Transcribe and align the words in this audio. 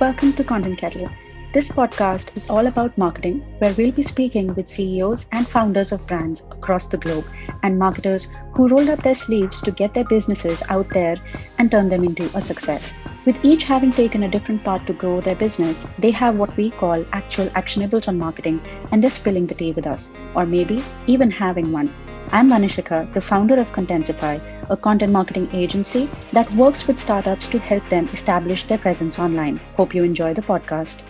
Welcome 0.00 0.32
to 0.34 0.44
Content 0.44 0.78
Kettle. 0.78 1.10
This 1.52 1.70
podcast 1.70 2.36
is 2.36 2.50
all 2.50 2.66
about 2.66 2.98
marketing, 2.98 3.40
where 3.58 3.72
we'll 3.74 3.92
be 3.92 4.02
speaking 4.02 4.54
with 4.54 4.68
CEOs 4.68 5.26
and 5.32 5.48
founders 5.48 5.92
of 5.92 6.06
brands 6.06 6.42
across 6.50 6.86
the 6.86 6.98
globe 6.98 7.24
and 7.62 7.78
marketers 7.78 8.28
who 8.52 8.68
rolled 8.68 8.90
up 8.90 9.02
their 9.02 9.14
sleeves 9.14 9.62
to 9.62 9.70
get 9.70 9.94
their 9.94 10.04
businesses 10.04 10.62
out 10.68 10.88
there 10.90 11.16
and 11.58 11.70
turn 11.70 11.88
them 11.88 12.04
into 12.04 12.24
a 12.36 12.40
success. 12.40 12.92
With 13.24 13.44
each 13.44 13.64
having 13.64 13.90
taken 13.90 14.24
a 14.24 14.28
different 14.28 14.62
path 14.64 14.84
to 14.86 14.92
grow 14.92 15.20
their 15.20 15.34
business, 15.36 15.86
they 15.98 16.10
have 16.10 16.38
what 16.38 16.56
we 16.56 16.70
call 16.70 17.04
actual 17.12 17.46
actionables 17.48 18.06
on 18.06 18.18
marketing, 18.18 18.60
and 18.92 19.02
they're 19.02 19.10
spilling 19.10 19.46
the 19.46 19.54
tea 19.54 19.72
with 19.72 19.86
us, 19.86 20.12
or 20.34 20.46
maybe 20.46 20.82
even 21.06 21.30
having 21.30 21.72
one. 21.72 21.90
I'm 22.32 22.50
Vanishika, 22.50 23.12
the 23.14 23.20
founder 23.20 23.58
of 23.58 23.72
Contensify, 23.72 24.40
a 24.70 24.76
content 24.76 25.12
marketing 25.12 25.48
agency 25.52 26.08
that 26.32 26.50
works 26.54 26.86
with 26.86 26.98
startups 26.98 27.48
to 27.48 27.58
help 27.58 27.88
them 27.88 28.08
establish 28.12 28.64
their 28.64 28.78
presence 28.78 29.18
online. 29.18 29.58
Hope 29.76 29.94
you 29.94 30.02
enjoy 30.02 30.34
the 30.34 30.42
podcast. 30.42 31.04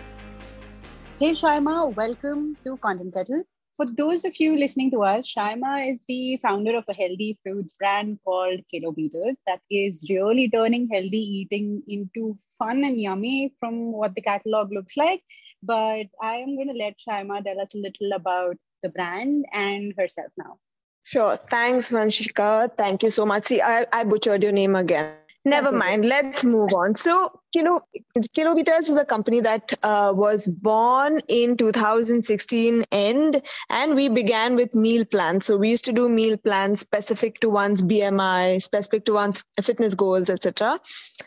Hey 1.19 1.31
Shaima, 1.31 1.95
welcome 1.95 2.55
to 2.63 2.77
Content 2.77 3.13
Kettle. 3.13 3.43
For 3.77 3.85
those 3.85 4.25
of 4.25 4.39
you 4.39 4.57
listening 4.57 4.91
to 4.91 5.03
us, 5.03 5.31
Shaima 5.31 5.91
is 5.91 6.03
the 6.07 6.37
founder 6.37 6.75
of 6.75 6.83
a 6.87 6.93
healthy 6.93 7.37
foods 7.43 7.73
brand 7.73 8.19
called 8.23 8.61
Kilobeaters 8.73 9.37
that 9.45 9.61
is 9.69 10.05
really 10.09 10.49
turning 10.49 10.87
healthy 10.91 11.23
eating 11.41 11.83
into 11.87 12.35
fun 12.57 12.83
and 12.83 12.99
yummy 12.99 13.53
from 13.59 13.91
what 13.91 14.15
the 14.15 14.21
catalog 14.21 14.71
looks 14.71 14.97
like. 14.97 15.23
But 15.63 16.07
I 16.21 16.35
am 16.37 16.55
going 16.55 16.69
to 16.69 16.73
let 16.73 16.97
Shaima 16.97 17.43
tell 17.43 17.59
us 17.59 17.73
a 17.73 17.77
little 17.77 18.13
about 18.13 18.57
the 18.83 18.89
brand 18.89 19.45
and 19.53 19.93
herself 19.97 20.31
now. 20.37 20.59
Sure. 21.07 21.37
Thanks, 21.37 21.89
Vanshika. 21.89 22.69
Thank 22.75 23.01
you 23.01 23.09
so 23.09 23.25
much. 23.25 23.45
See, 23.45 23.61
I, 23.61 23.85
I 23.93 24.03
butchered 24.03 24.43
your 24.43 24.51
name 24.51 24.75
again. 24.75 25.15
Never 25.45 25.71
mind. 25.71 26.03
Let's 26.03 26.43
move 26.43 26.73
on. 26.73 26.95
So, 26.95 27.36
Kilo, 27.53 27.81
Kilobeaters 28.35 28.89
is 28.89 28.97
a 28.97 29.05
company 29.05 29.39
that 29.39 29.73
uh, 29.81 30.11
was 30.15 30.47
born 30.47 31.19
in 31.29 31.55
2016 31.55 32.83
end, 32.91 33.41
and 33.69 33.95
we 33.95 34.09
began 34.09 34.55
with 34.55 34.75
meal 34.75 35.05
plans. 35.05 35.45
So 35.45 35.57
we 35.57 35.69
used 35.69 35.85
to 35.85 35.93
do 35.93 36.09
meal 36.09 36.35
plans 36.37 36.81
specific 36.81 37.39
to 37.39 37.49
one's 37.49 37.81
BMI, 37.81 38.61
specific 38.61 39.05
to 39.05 39.13
one's 39.13 39.43
fitness 39.61 39.95
goals, 39.95 40.29
etc. 40.29 40.77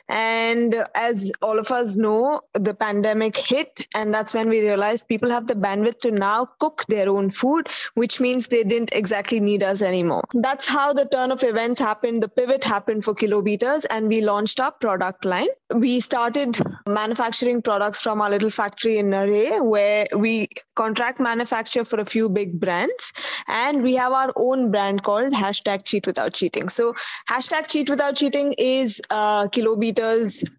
And 0.09 0.85
as 0.95 1.33
all 1.41 1.59
of 1.59 1.71
us 1.71 1.97
know, 1.97 2.43
the 2.55 2.75
pandemic 2.75 3.37
hit, 3.37 3.87
and 3.95 4.13
that's 4.13 4.35
when 4.35 4.49
we 4.51 4.61
realized 4.61 5.09
people 5.09 5.31
have 5.31 5.47
the 5.47 5.55
bandwidth 5.55 5.99
to 6.01 6.11
now 6.11 6.47
cook 6.59 6.85
their 6.89 7.09
own 7.09 7.31
food, 7.31 7.69
which 7.95 8.21
means 8.21 8.47
they 8.47 8.65
didn't 8.65 8.91
exactly 8.93 9.41
need 9.41 9.63
us 9.63 9.81
anymore. 9.81 10.25
That's 10.35 10.67
how 10.67 10.93
the 10.93 11.07
turn 11.07 11.33
of 11.33 11.43
events 11.45 11.81
happened. 11.81 12.23
The 12.23 12.29
pivot 12.29 12.63
happened 12.63 13.05
for 13.05 13.15
Kilobeaters, 13.15 13.87
and 13.89 14.09
we 14.09 14.21
launched 14.21 14.61
our 14.61 14.73
product 14.73 15.25
line. 15.25 15.49
We 15.75 16.01
started 16.11 16.59
manufacturing 16.89 17.63
products 17.63 18.03
from 18.03 18.21
our 18.21 18.31
little 18.31 18.51
factory 18.51 18.99
in 18.99 19.11
Narre, 19.11 19.63
where 19.63 20.07
we 20.17 20.49
contract 20.75 21.21
manufacture 21.21 21.85
for 21.85 22.01
a 22.01 22.05
few 22.05 22.29
big 22.29 22.59
brands. 22.59 23.13
And 23.47 23.85
we 23.85 23.95
have 23.95 24.13
our 24.13 24.33
own 24.35 24.73
brand 24.73 25.05
called 25.05 25.33
hashtag 25.33 25.85
cheat 25.85 26.07
without 26.07 26.33
cheating. 26.33 26.69
So 26.69 26.95
hashtag 27.29 27.69
cheat 27.69 27.89
without 27.89 28.17
cheating 28.17 28.55
is 28.59 29.01
uh, 29.11 29.47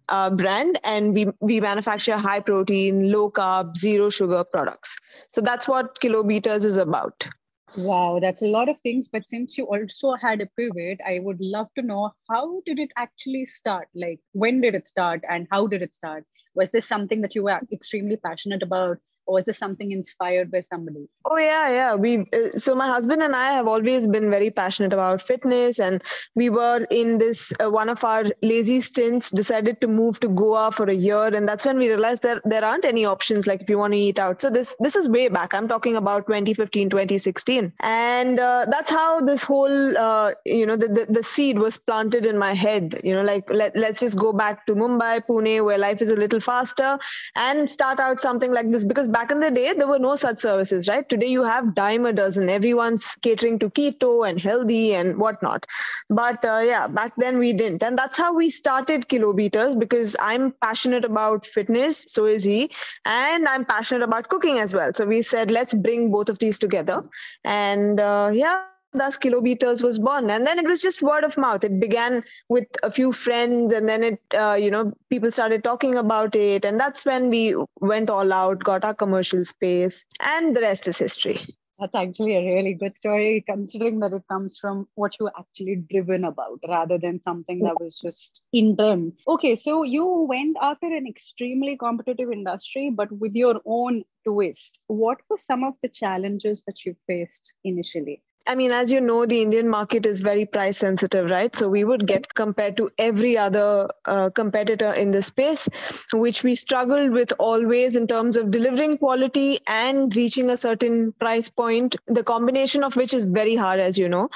uh, 0.08 0.30
brand, 0.30 0.78
and 0.84 1.14
we, 1.14 1.26
we 1.40 1.60
manufacture 1.60 2.16
high 2.16 2.40
protein, 2.40 3.12
low 3.12 3.30
carb, 3.30 3.76
zero 3.76 4.08
sugar 4.08 4.44
products. 4.44 4.96
So 5.28 5.42
that's 5.42 5.68
what 5.68 6.00
Kilobeaters 6.00 6.64
is 6.64 6.78
about. 6.78 7.28
Wow, 7.74 8.18
that's 8.20 8.40
a 8.42 8.46
lot 8.46 8.68
of 8.70 8.80
things. 8.80 9.08
But 9.08 9.26
since 9.26 9.56
you 9.58 9.66
also 9.66 10.14
had 10.14 10.40
a 10.40 10.46
pivot, 10.56 11.00
I 11.06 11.18
would 11.20 11.40
love 11.40 11.68
to 11.74 11.82
know 11.82 12.12
how 12.28 12.62
did 12.66 12.78
it 12.78 12.90
actually 12.96 13.44
start? 13.46 13.88
Like, 13.94 14.20
when 14.32 14.60
did 14.62 14.74
it 14.74 14.86
start 14.86 15.22
and 15.28 15.46
how 15.50 15.66
did 15.66 15.82
it 15.82 15.94
start? 15.94 16.24
Was 16.54 16.70
this 16.70 16.86
something 16.86 17.20
that 17.22 17.34
you 17.34 17.44
were 17.44 17.60
extremely 17.72 18.16
passionate 18.16 18.62
about? 18.62 18.98
Or 19.32 19.36
was 19.36 19.44
this 19.46 19.58
something 19.58 19.90
inspired 19.90 20.50
by 20.50 20.60
somebody? 20.60 21.08
Oh 21.24 21.38
yeah 21.38 21.70
yeah. 21.70 21.94
We 21.94 22.26
uh, 22.32 22.50
so 22.56 22.74
my 22.74 22.86
husband 22.86 23.22
and 23.22 23.34
i 23.34 23.52
have 23.52 23.66
always 23.66 24.06
been 24.06 24.30
very 24.30 24.50
passionate 24.50 24.92
about 24.92 25.22
fitness 25.22 25.78
and 25.78 26.02
we 26.34 26.48
were 26.50 26.86
in 26.90 27.18
this 27.18 27.52
uh, 27.62 27.70
one 27.70 27.88
of 27.88 28.04
our 28.04 28.24
lazy 28.42 28.80
stints 28.80 29.30
decided 29.30 29.80
to 29.80 29.88
move 29.88 30.20
to 30.20 30.28
goa 30.28 30.70
for 30.72 30.86
a 30.90 30.94
year 30.94 31.24
and 31.26 31.48
that's 31.48 31.66
when 31.66 31.78
we 31.78 31.88
realized 31.88 32.22
that 32.22 32.42
there 32.44 32.64
aren't 32.64 32.84
any 32.84 33.04
options 33.04 33.46
like 33.46 33.62
if 33.62 33.70
you 33.70 33.78
want 33.78 33.92
to 33.92 33.98
eat 33.98 34.18
out. 34.18 34.42
So 34.42 34.50
this 34.50 34.76
this 34.80 34.96
is 34.96 35.08
way 35.08 35.28
back. 35.28 35.54
I'm 35.54 35.68
talking 35.68 35.96
about 35.96 36.26
2015 36.26 36.90
2016 36.90 37.72
and 37.80 38.38
uh, 38.38 38.66
that's 38.68 38.90
how 38.90 39.20
this 39.20 39.42
whole 39.42 39.98
uh, 40.06 40.32
you 40.44 40.66
know 40.66 40.76
the, 40.76 40.88
the, 40.88 41.06
the 41.08 41.22
seed 41.22 41.58
was 41.58 41.78
planted 41.78 42.26
in 42.26 42.38
my 42.38 42.52
head. 42.52 43.00
You 43.04 43.14
know 43.14 43.22
like 43.22 43.48
let, 43.50 43.76
let's 43.76 44.00
just 44.00 44.18
go 44.18 44.32
back 44.32 44.66
to 44.66 44.74
mumbai 44.74 45.14
pune 45.30 45.64
where 45.64 45.78
life 45.78 46.02
is 46.02 46.10
a 46.10 46.16
little 46.16 46.40
faster 46.40 46.98
and 47.36 47.70
start 47.70 48.00
out 48.00 48.20
something 48.20 48.52
like 48.52 48.70
this 48.70 48.84
because 48.84 49.08
back 49.08 49.21
in 49.30 49.40
the 49.40 49.50
day, 49.50 49.72
there 49.72 49.86
were 49.86 49.98
no 49.98 50.16
such 50.16 50.38
services, 50.38 50.88
right? 50.88 51.08
Today, 51.08 51.26
you 51.26 51.42
have 51.44 51.74
dime 51.74 52.06
a 52.06 52.12
dozen. 52.12 52.48
Everyone's 52.48 53.14
catering 53.22 53.58
to 53.60 53.70
keto 53.70 54.28
and 54.28 54.40
healthy 54.40 54.94
and 54.94 55.16
whatnot. 55.18 55.66
But 56.08 56.44
uh, 56.44 56.62
yeah, 56.64 56.88
back 56.88 57.12
then 57.16 57.38
we 57.38 57.52
didn't. 57.52 57.82
And 57.82 57.96
that's 57.98 58.18
how 58.18 58.34
we 58.34 58.50
started 58.50 59.08
Kilobeaters 59.08 59.78
because 59.78 60.16
I'm 60.18 60.52
passionate 60.62 61.04
about 61.04 61.46
fitness, 61.46 62.04
so 62.08 62.24
is 62.24 62.44
he. 62.44 62.70
And 63.04 63.46
I'm 63.46 63.64
passionate 63.64 64.02
about 64.02 64.28
cooking 64.28 64.58
as 64.58 64.74
well. 64.74 64.92
So 64.94 65.06
we 65.06 65.22
said, 65.22 65.50
let's 65.50 65.74
bring 65.74 66.10
both 66.10 66.28
of 66.28 66.38
these 66.38 66.58
together. 66.58 67.02
And 67.44 68.00
uh, 68.00 68.30
yeah, 68.32 68.64
thus 68.92 69.18
kilobeaters 69.18 69.82
was 69.82 69.98
born. 69.98 70.30
And 70.30 70.46
then 70.46 70.58
it 70.58 70.66
was 70.66 70.82
just 70.82 71.02
word 71.02 71.24
of 71.24 71.36
mouth. 71.36 71.64
It 71.64 71.80
began 71.80 72.22
with 72.48 72.66
a 72.82 72.90
few 72.90 73.12
friends 73.12 73.72
and 73.72 73.88
then 73.88 74.02
it 74.02 74.20
uh, 74.34 74.54
you 74.54 74.70
know 74.70 74.92
people 75.10 75.30
started 75.30 75.64
talking 75.64 75.96
about 75.96 76.34
it. 76.36 76.64
And 76.64 76.78
that's 76.78 77.04
when 77.04 77.30
we 77.30 77.54
went 77.80 78.10
all 78.10 78.32
out 78.32 78.60
got 78.60 78.84
our 78.84 78.94
commercial 78.94 79.44
space 79.44 80.04
and 80.20 80.56
the 80.56 80.60
rest 80.60 80.88
is 80.88 80.98
history. 80.98 81.40
That's 81.78 81.94
actually 81.96 82.36
a 82.36 82.54
really 82.54 82.74
good 82.74 82.94
story 82.94 83.44
considering 83.44 83.98
that 84.00 84.12
it 84.12 84.22
comes 84.30 84.56
from 84.56 84.86
what 84.94 85.14
you 85.18 85.28
actually 85.36 85.82
driven 85.90 86.24
about 86.24 86.60
rather 86.68 86.96
than 86.96 87.20
something 87.20 87.58
that 87.58 87.80
was 87.80 87.98
just 88.00 88.40
in 88.52 88.76
them 88.76 89.14
okay 89.26 89.56
so 89.56 89.82
you 89.82 90.06
went 90.06 90.56
after 90.60 90.86
an 90.86 91.08
extremely 91.08 91.76
competitive 91.76 92.30
industry 92.30 92.88
but 92.88 93.10
with 93.10 93.34
your 93.34 93.60
own 93.66 94.04
twist 94.24 94.78
what 94.86 95.18
were 95.28 95.38
some 95.38 95.64
of 95.64 95.74
the 95.82 95.88
challenges 95.88 96.62
that 96.68 96.84
you 96.84 96.94
faced 97.08 97.52
initially 97.64 98.22
I 98.46 98.54
mean, 98.54 98.72
as 98.72 98.90
you 98.90 99.00
know, 99.00 99.24
the 99.24 99.40
Indian 99.40 99.68
market 99.68 100.04
is 100.04 100.20
very 100.20 100.44
price 100.44 100.78
sensitive, 100.78 101.30
right? 101.30 101.54
So 101.56 101.68
we 101.68 101.84
would 101.84 102.06
get 102.06 102.34
compared 102.34 102.76
to 102.78 102.90
every 102.98 103.38
other 103.38 103.88
uh, 104.04 104.30
competitor 104.30 104.92
in 104.92 105.12
the 105.12 105.22
space, 105.22 105.68
which 106.12 106.42
we 106.42 106.54
struggled 106.54 107.10
with 107.12 107.32
always 107.38 107.94
in 107.94 108.06
terms 108.06 108.36
of 108.36 108.50
delivering 108.50 108.98
quality 108.98 109.60
and 109.68 110.14
reaching 110.16 110.50
a 110.50 110.56
certain 110.56 111.12
price 111.20 111.48
point, 111.48 111.94
the 112.06 112.24
combination 112.24 112.82
of 112.82 112.96
which 112.96 113.14
is 113.14 113.26
very 113.26 113.54
hard, 113.54 113.78
as 113.78 113.96
you 113.96 114.08
know. 114.08 114.28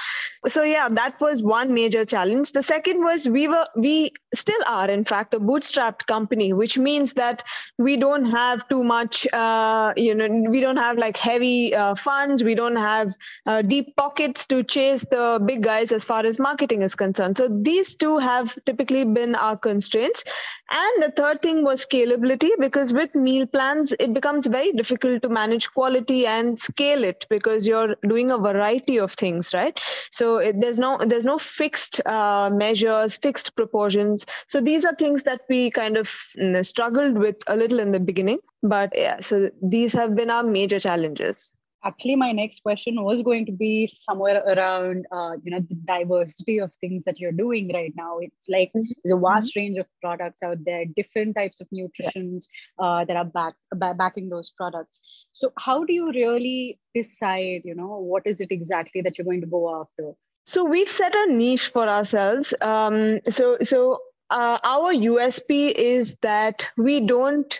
So, 0.45 0.63
yeah, 0.63 0.87
that 0.89 1.19
was 1.19 1.43
one 1.43 1.73
major 1.73 2.05
challenge. 2.05 2.53
The 2.53 2.63
second 2.63 3.03
was 3.03 3.27
we 3.27 3.47
were, 3.49 3.65
we 3.75 4.13
still 4.33 4.61
are, 4.69 4.89
in 4.89 5.03
fact, 5.03 5.33
a 5.33 5.39
bootstrapped 5.39 6.05
company, 6.05 6.53
which 6.53 6.77
means 6.77 7.13
that 7.13 7.43
we 7.77 7.97
don't 7.97 8.25
have 8.25 8.67
too 8.69 8.83
much, 8.83 9.27
uh, 9.33 9.93
you 9.97 10.15
know, 10.15 10.27
we 10.49 10.61
don't 10.61 10.77
have 10.77 10.97
like 10.97 11.17
heavy 11.17 11.75
uh, 11.75 11.95
funds, 11.95 12.43
we 12.43 12.55
don't 12.55 12.77
have 12.77 13.13
uh, 13.45 13.61
deep 13.61 13.96
pockets 13.97 14.45
to 14.45 14.63
chase 14.63 15.03
the 15.09 15.41
big 15.43 15.63
guys 15.63 15.91
as 15.91 16.05
far 16.05 16.25
as 16.25 16.39
marketing 16.39 16.83
is 16.83 16.93
concerned. 16.95 17.37
So 17.37 17.47
these 17.49 17.95
two 17.95 18.19
have 18.19 18.57
typically 18.65 19.03
been 19.03 19.35
our 19.35 19.57
constraints. 19.57 20.23
And 20.69 21.03
the 21.03 21.11
third 21.11 21.41
thing 21.41 21.63
was 21.63 21.85
scalability 21.85 22.51
because 22.59 22.93
with 22.93 23.15
meal 23.15 23.47
plans, 23.47 23.93
it 23.99 24.13
becomes 24.13 24.47
very 24.47 24.71
difficult 24.71 25.21
to 25.23 25.29
manage 25.29 25.71
quality 25.73 26.27
and 26.27 26.59
scale 26.59 27.03
it 27.03 27.25
because 27.29 27.65
you're 27.65 27.95
doing 28.07 28.31
a 28.31 28.37
variety 28.37 28.99
of 28.99 29.13
things, 29.13 29.53
right? 29.53 29.79
So 30.11 30.37
it, 30.37 30.61
there's 30.61 30.79
no 30.79 30.97
there's 30.99 31.25
no 31.25 31.37
fixed 31.39 32.05
uh, 32.05 32.49
measures, 32.53 33.17
fixed 33.17 33.55
proportions. 33.55 34.25
So 34.47 34.61
these 34.61 34.85
are 34.85 34.95
things 34.95 35.23
that 35.23 35.41
we 35.49 35.71
kind 35.71 35.97
of 35.97 36.07
mm, 36.37 36.65
struggled 36.65 37.17
with 37.17 37.37
a 37.47 37.55
little 37.55 37.79
in 37.79 37.91
the 37.91 37.99
beginning. 37.99 38.39
But 38.61 38.91
yeah, 38.93 39.19
so 39.21 39.49
these 39.61 39.93
have 39.93 40.15
been 40.15 40.29
our 40.29 40.43
major 40.43 40.79
challenges 40.79 41.56
actually 41.83 42.15
my 42.15 42.31
next 42.31 42.63
question 42.63 43.01
was 43.03 43.21
going 43.21 43.45
to 43.45 43.51
be 43.51 43.87
somewhere 43.87 44.43
around 44.43 45.05
uh, 45.11 45.33
you 45.43 45.51
know 45.51 45.59
the 45.59 45.75
diversity 45.85 46.59
of 46.59 46.73
things 46.75 47.03
that 47.05 47.19
you're 47.19 47.31
doing 47.31 47.71
right 47.73 47.93
now. 47.95 48.17
It's 48.19 48.49
like 48.49 48.69
mm-hmm. 48.69 48.91
there's 49.03 49.17
a 49.17 49.19
vast 49.19 49.51
mm-hmm. 49.51 49.59
range 49.59 49.77
of 49.77 49.85
products 50.01 50.43
out 50.43 50.57
there 50.65 50.85
different 50.95 51.35
types 51.35 51.61
of 51.61 51.67
nutritions 51.71 52.47
uh, 52.79 53.05
that 53.05 53.15
are 53.15 53.25
back, 53.25 53.55
backing 53.97 54.29
those 54.29 54.51
products. 54.57 54.99
So 55.31 55.51
how 55.57 55.83
do 55.83 55.93
you 55.93 56.11
really 56.11 56.79
decide 56.93 57.61
you 57.63 57.75
know 57.75 57.99
what 57.99 58.23
is 58.25 58.41
it 58.41 58.51
exactly 58.51 59.01
that 59.01 59.17
you're 59.17 59.25
going 59.25 59.41
to 59.41 59.47
go 59.47 59.81
after? 59.81 60.13
So 60.45 60.63
we've 60.63 60.89
set 60.89 61.13
a 61.15 61.31
niche 61.31 61.67
for 61.67 61.87
ourselves. 61.87 62.53
Um, 62.61 63.19
so 63.29 63.57
so 63.61 63.99
uh, 64.29 64.59
our 64.63 64.93
USP 64.93 65.71
is 65.71 66.15
that 66.21 66.67
we 66.77 66.99
don't 66.99 67.59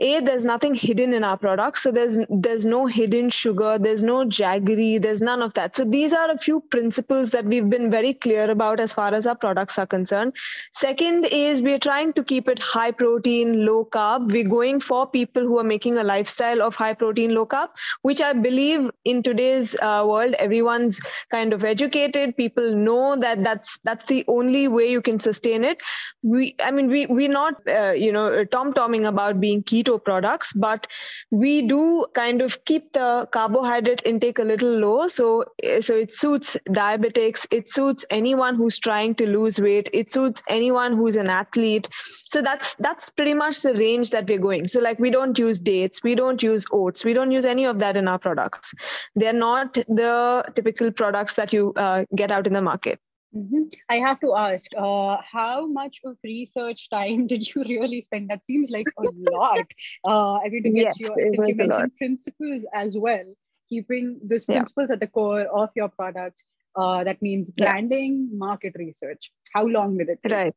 a 0.00 0.20
there's 0.20 0.44
nothing 0.44 0.74
hidden 0.74 1.12
in 1.12 1.24
our 1.24 1.36
products. 1.36 1.82
So 1.82 1.90
there's 1.90 2.18
there's 2.28 2.64
no 2.64 2.86
hidden 2.86 3.30
sugar 3.30 3.78
there's 3.78 4.02
no 4.02 4.24
jaggery 4.24 5.00
there's 5.00 5.22
none 5.22 5.42
of 5.42 5.54
that. 5.54 5.76
So 5.76 5.84
these 5.84 6.12
are 6.12 6.30
a 6.30 6.38
few 6.38 6.60
principles 6.70 7.30
that 7.30 7.44
we've 7.44 7.68
been 7.68 7.90
very 7.90 8.14
clear 8.14 8.50
about 8.50 8.80
as 8.80 8.92
far 8.92 9.12
as 9.14 9.26
our 9.26 9.34
products 9.34 9.78
are 9.78 9.86
concerned. 9.86 10.34
Second 10.74 11.26
is 11.26 11.60
we're 11.60 11.78
trying 11.78 12.12
to 12.14 12.24
keep 12.24 12.48
it 12.48 12.58
high 12.58 12.90
protein 12.90 13.66
low 13.66 13.84
carb. 13.84 14.30
We're 14.32 14.48
going 14.48 14.80
for 14.80 15.06
people 15.06 15.42
who 15.42 15.58
are 15.58 15.64
making 15.64 15.98
a 15.98 16.04
lifestyle 16.04 16.62
of 16.62 16.74
high 16.74 16.94
protein 16.94 17.34
low 17.34 17.46
carb 17.46 17.68
which 18.02 18.20
i 18.20 18.32
believe 18.32 18.90
in 19.04 19.22
today's 19.22 19.74
uh, 19.82 20.04
world 20.06 20.34
everyone's 20.38 21.00
kind 21.30 21.52
of 21.52 21.64
educated. 21.64 22.36
People 22.36 22.72
know 22.72 23.16
that 23.16 23.42
that's 23.44 23.78
that's 23.84 24.04
the 24.06 24.24
only 24.28 24.68
way 24.68 24.90
you 24.90 25.02
can 25.02 25.18
sustain 25.18 25.64
it 25.64 25.82
we 26.22 26.54
i 26.64 26.70
mean 26.70 26.88
we 26.88 27.06
we're 27.06 27.28
not 27.28 27.54
uh, 27.68 27.92
you 27.92 28.12
know 28.12 28.44
tom 28.44 28.72
tomming 28.72 29.06
about 29.06 29.40
being 29.40 29.62
keto 29.62 30.02
products 30.02 30.52
but 30.52 30.86
we 31.30 31.62
do 31.62 32.06
kind 32.14 32.42
of 32.42 32.64
keep 32.64 32.92
the 32.92 33.28
carbohydrate 33.32 34.02
intake 34.04 34.38
a 34.38 34.42
little 34.42 34.78
low. 34.78 35.08
So 35.08 35.44
so 35.80 35.96
it 35.96 36.12
suits 36.12 36.56
diabetics 36.68 37.46
it 37.50 37.68
suits 37.68 38.04
anyone 38.10 38.54
who's 38.54 38.78
trying 38.78 39.14
to 39.16 39.28
lose 39.28 39.60
weight 39.60 39.88
it 39.92 40.12
suits 40.12 40.42
anyone 40.48 40.96
who's 40.96 41.16
an 41.16 41.28
athlete. 41.28 41.88
So 42.34 42.42
that's 42.42 42.74
that's 42.76 43.10
pretty 43.10 43.34
much 43.34 43.62
the 43.62 43.74
range 43.74 44.10
that 44.10 44.28
we're 44.28 44.38
going. 44.38 44.68
So 44.68 44.80
like 44.80 44.98
we 44.98 45.10
don't 45.10 45.38
use 45.38 45.58
dates 45.58 46.02
we 46.02 46.14
don't 46.14 46.42
use 46.42 46.64
oats 46.72 47.04
we 47.04 47.12
don't 47.12 47.30
use 47.30 47.44
any 47.44 47.64
of 47.64 47.78
that 47.80 47.96
in 47.96 48.08
our 48.08 48.18
products. 48.18 48.74
They're 49.14 49.32
not 49.32 49.74
the 49.74 50.44
typical 50.54 50.90
products 50.90 51.34
that 51.34 51.52
you 51.52 51.72
uh, 51.76 52.04
get 52.14 52.30
out 52.30 52.46
in 52.46 52.52
the 52.52 52.62
market 52.62 53.00
Mm-hmm. 53.36 53.64
I 53.88 53.96
have 53.96 54.20
to 54.20 54.34
ask, 54.34 54.70
uh, 54.76 55.18
how 55.22 55.66
much 55.66 56.00
of 56.04 56.16
research 56.24 56.88
time 56.90 57.26
did 57.32 57.46
you 57.54 57.62
really 57.62 58.00
spend? 58.00 58.30
That 58.30 58.44
seems 58.44 58.70
like 58.70 58.86
a 58.98 59.04
lot. 59.30 59.60
Uh, 60.06 60.38
I 60.38 60.48
mean, 60.48 60.62
to 60.62 60.70
get 60.70 60.94
yes, 60.98 61.00
your, 61.00 61.14
since 61.16 61.48
you 61.48 61.56
mentioned 61.56 61.92
principles 61.98 62.66
as 62.72 62.96
well, 62.96 63.24
keeping 63.68 64.18
those 64.22 64.44
principles 64.44 64.88
yeah. 64.88 64.94
at 64.94 65.00
the 65.00 65.06
core 65.06 65.42
of 65.42 65.70
your 65.76 65.88
product. 65.88 66.42
Uh, 66.76 67.02
that 67.04 67.20
means 67.20 67.50
branding, 67.50 68.28
yeah. 68.30 68.38
market 68.38 68.72
research. 68.78 69.32
How 69.52 69.66
long 69.66 69.98
did 69.98 70.08
it 70.08 70.20
take? 70.22 70.32
Right. 70.32 70.54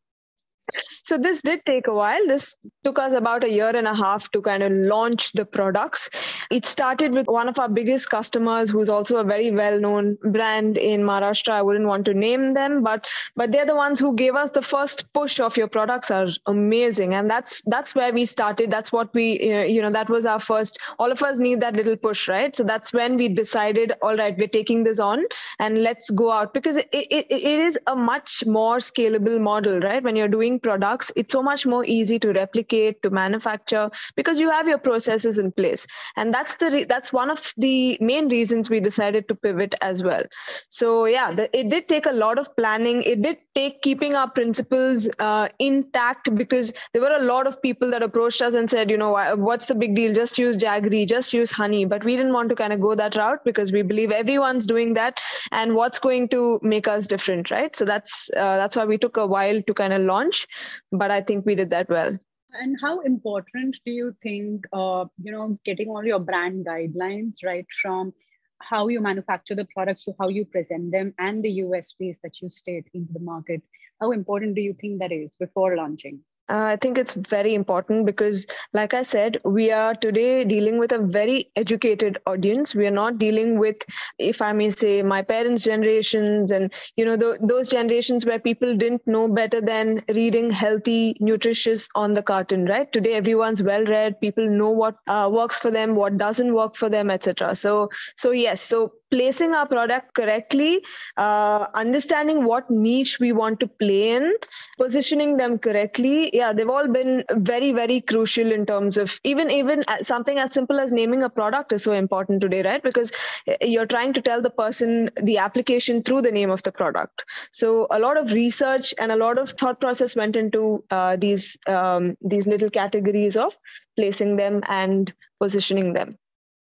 So 1.11 1.17
this 1.17 1.41
did 1.41 1.65
take 1.65 1.87
a 1.87 1.93
while. 1.93 2.25
This 2.25 2.55
took 2.85 2.97
us 2.97 3.11
about 3.11 3.43
a 3.43 3.51
year 3.51 3.75
and 3.75 3.85
a 3.85 3.93
half 3.93 4.31
to 4.31 4.41
kind 4.41 4.63
of 4.63 4.71
launch 4.71 5.33
the 5.33 5.43
products. 5.43 6.09
It 6.49 6.65
started 6.65 7.13
with 7.13 7.27
one 7.27 7.49
of 7.49 7.59
our 7.59 7.67
biggest 7.67 8.09
customers 8.09 8.69
who's 8.69 8.87
also 8.87 9.17
a 9.17 9.23
very 9.25 9.51
well-known 9.51 10.17
brand 10.31 10.77
in 10.77 11.01
Maharashtra. 11.01 11.51
I 11.51 11.63
wouldn't 11.63 11.85
want 11.85 12.05
to 12.05 12.13
name 12.13 12.53
them, 12.53 12.81
but 12.81 13.07
but 13.35 13.51
they're 13.51 13.65
the 13.65 13.75
ones 13.75 13.99
who 13.99 14.15
gave 14.15 14.35
us 14.35 14.51
the 14.51 14.61
first 14.61 15.11
push 15.11 15.41
of 15.41 15.57
your 15.57 15.67
products 15.67 16.11
are 16.11 16.29
amazing 16.45 17.13
and 17.13 17.29
that's 17.29 17.61
that's 17.65 17.93
where 17.93 18.13
we 18.13 18.23
started. 18.23 18.71
That's 18.71 18.93
what 18.93 19.13
we 19.13 19.25
you 19.67 19.81
know 19.81 19.91
that 19.91 20.09
was 20.09 20.25
our 20.25 20.39
first 20.39 20.79
all 20.97 21.11
of 21.11 21.21
us 21.21 21.39
need 21.39 21.59
that 21.59 21.75
little 21.75 21.97
push, 21.97 22.29
right? 22.29 22.55
So 22.55 22.63
that's 22.63 22.93
when 22.93 23.17
we 23.17 23.27
decided 23.27 23.91
all 24.01 24.15
right, 24.15 24.37
we're 24.37 24.47
taking 24.47 24.85
this 24.85 25.01
on 25.01 25.25
and 25.59 25.83
let's 25.83 26.09
go 26.09 26.31
out 26.31 26.53
because 26.53 26.77
it, 26.77 26.87
it, 26.93 27.25
it 27.29 27.59
is 27.67 27.77
a 27.87 27.97
much 27.97 28.45
more 28.45 28.77
scalable 28.77 29.41
model, 29.41 29.81
right? 29.81 30.01
When 30.01 30.15
you're 30.15 30.29
doing 30.29 30.51
doing 30.51 30.59
products 31.01 31.11
it's 31.15 31.31
so 31.31 31.41
much 31.41 31.65
more 31.65 31.83
easy 31.85 32.19
to 32.19 32.31
replicate 32.33 33.01
to 33.03 33.09
manufacture 33.09 33.89
because 34.15 34.39
you 34.39 34.49
have 34.49 34.67
your 34.67 34.77
processes 34.77 35.37
in 35.37 35.51
place. 35.51 35.87
And 36.15 36.33
that's 36.33 36.55
the 36.55 36.69
re- 36.71 36.85
that's 36.85 37.13
one 37.13 37.29
of 37.29 37.53
the 37.57 37.97
main 38.01 38.29
reasons 38.29 38.69
we 38.69 38.79
decided 38.79 39.27
to 39.27 39.35
pivot 39.35 39.75
as 39.81 40.03
well. 40.03 40.23
So 40.69 41.05
yeah 41.05 41.31
the, 41.31 41.49
it 41.57 41.69
did 41.69 41.87
take 41.87 42.05
a 42.05 42.13
lot 42.13 42.39
of 42.39 42.55
planning. 42.55 43.03
It 43.03 43.21
did 43.21 43.37
take 43.55 43.81
keeping 43.81 44.15
our 44.15 44.29
principles 44.29 45.07
uh, 45.19 45.47
intact 45.59 46.33
because 46.35 46.71
there 46.93 47.01
were 47.01 47.15
a 47.15 47.23
lot 47.23 47.47
of 47.47 47.61
people 47.61 47.89
that 47.91 48.03
approached 48.03 48.41
us 48.41 48.53
and 48.53 48.69
said 48.69 48.89
you 48.89 48.97
know 48.97 49.35
what's 49.35 49.65
the 49.65 49.75
big 49.75 49.95
deal? 49.95 50.13
Just 50.13 50.37
use 50.37 50.57
jaggery 50.57 51.07
just 51.07 51.33
use 51.33 51.51
honey. 51.51 51.85
But 51.85 52.05
we 52.05 52.15
didn't 52.15 52.33
want 52.33 52.49
to 52.49 52.55
kind 52.55 52.73
of 52.73 52.79
go 52.79 52.95
that 52.95 53.15
route 53.15 53.43
because 53.43 53.71
we 53.71 53.81
believe 53.81 54.11
everyone's 54.11 54.65
doing 54.65 54.93
that 54.95 55.19
and 55.51 55.75
what's 55.75 55.99
going 55.99 56.29
to 56.29 56.59
make 56.61 56.87
us 56.87 57.07
different 57.07 57.51
right? 57.51 57.75
So 57.75 57.85
that's 57.85 58.29
uh, 58.35 58.57
that's 58.57 58.75
why 58.75 58.85
we 58.85 58.97
took 58.97 59.17
a 59.17 59.25
while 59.25 59.61
to 59.61 59.73
kind 59.73 59.93
of 59.93 60.01
launch 60.01 60.47
but 60.91 61.11
I 61.11 61.21
think 61.21 61.45
we 61.45 61.55
did 61.55 61.69
that 61.71 61.89
well. 61.89 62.17
And 62.53 62.77
how 62.81 62.99
important 63.01 63.77
do 63.85 63.91
you 63.91 64.13
think, 64.21 64.65
uh, 64.73 65.05
you 65.21 65.31
know, 65.31 65.57
getting 65.63 65.87
all 65.87 66.03
your 66.03 66.19
brand 66.19 66.65
guidelines 66.65 67.37
right 67.45 67.65
from 67.81 68.13
how 68.61 68.87
you 68.87 69.01
manufacture 69.01 69.55
the 69.55 69.67
products 69.73 70.05
to 70.05 70.13
how 70.19 70.27
you 70.29 70.45
present 70.45 70.91
them 70.91 71.13
and 71.19 71.43
the 71.43 71.59
USPs 71.59 72.17
that 72.23 72.41
you 72.41 72.49
state 72.49 72.87
into 72.93 73.13
the 73.13 73.19
market? 73.19 73.61
How 73.99 74.11
important 74.11 74.55
do 74.55 74.61
you 74.61 74.73
think 74.79 74.99
that 74.99 75.11
is 75.11 75.35
before 75.35 75.75
launching? 75.75 76.21
Uh, 76.51 76.65
I 76.65 76.75
think 76.75 76.97
it's 76.97 77.13
very 77.13 77.53
important 77.53 78.05
because, 78.05 78.45
like 78.73 78.93
I 78.93 79.03
said, 79.03 79.39
we 79.45 79.71
are 79.71 79.95
today 79.95 80.43
dealing 80.43 80.79
with 80.79 80.91
a 80.91 80.97
very 80.97 81.49
educated 81.55 82.17
audience. 82.27 82.75
We 82.75 82.85
are 82.87 82.97
not 82.99 83.17
dealing 83.17 83.57
with, 83.57 83.77
if 84.19 84.41
I 84.41 84.51
may 84.51 84.69
say, 84.69 85.01
my 85.01 85.21
parents' 85.21 85.63
generations 85.63 86.51
and 86.51 86.73
you 86.97 87.05
know 87.05 87.15
those 87.15 87.69
generations 87.69 88.25
where 88.25 88.39
people 88.39 88.75
didn't 88.75 89.07
know 89.07 89.29
better 89.29 89.61
than 89.61 90.03
reading 90.09 90.51
healthy, 90.51 91.15
nutritious 91.21 91.87
on 91.95 92.11
the 92.13 92.21
carton. 92.21 92.65
Right? 92.65 92.91
Today, 92.91 93.13
everyone's 93.13 93.63
well 93.63 93.85
read. 93.85 94.19
People 94.19 94.49
know 94.49 94.71
what 94.71 94.97
uh, 95.07 95.29
works 95.31 95.61
for 95.61 95.71
them, 95.71 95.95
what 95.95 96.17
doesn't 96.17 96.53
work 96.53 96.75
for 96.75 96.89
them, 96.89 97.09
etc. 97.09 97.55
So, 97.55 97.89
so 98.17 98.31
yes, 98.31 98.61
so 98.61 98.91
placing 99.11 99.53
our 99.53 99.67
product 99.67 100.13
correctly, 100.13 100.83
uh, 101.17 101.67
understanding 101.75 102.45
what 102.45 102.69
niche 102.71 103.19
we 103.19 103.31
want 103.33 103.59
to 103.59 103.67
play 103.67 104.11
in, 104.11 104.33
positioning 104.77 105.37
them 105.37 105.59
correctly. 105.59 106.35
Yeah, 106.35 106.53
they've 106.53 106.69
all 106.69 106.87
been 106.87 107.23
very, 107.31 107.71
very 107.73 107.99
crucial 108.01 108.51
in 108.51 108.65
terms 108.65 108.97
of 108.97 109.19
even 109.23 109.51
even 109.51 109.83
something 110.03 110.39
as 110.39 110.53
simple 110.53 110.79
as 110.79 110.93
naming 110.93 111.23
a 111.23 111.29
product 111.29 111.73
is 111.73 111.83
so 111.83 111.93
important 111.93 112.41
today, 112.41 112.61
right? 112.63 112.81
Because 112.81 113.11
eh, 113.47 113.57
you're 113.61 113.85
trying 113.85 114.13
to 114.13 114.21
tell 114.21 114.41
the 114.41 114.49
person 114.49 115.09
the 115.21 115.37
application 115.37 116.01
through 116.01 116.21
the 116.21 116.31
name 116.31 116.49
of 116.49 116.63
the 116.63 116.71
product. 116.71 117.25
So 117.51 117.87
a 117.91 117.99
lot 117.99 118.17
of 118.17 118.31
research 118.31 118.93
and 118.99 119.11
a 119.11 119.17
lot 119.17 119.37
of 119.37 119.51
thought 119.51 119.81
process 119.81 120.15
went 120.15 120.35
into 120.35 120.83
uh, 120.89 121.17
these 121.17 121.57
um, 121.67 122.17
these 122.21 122.47
little 122.47 122.69
categories 122.69 123.35
of 123.35 123.57
placing 123.97 124.37
them 124.37 124.61
and 124.69 125.13
positioning 125.39 125.93
them 125.93 126.17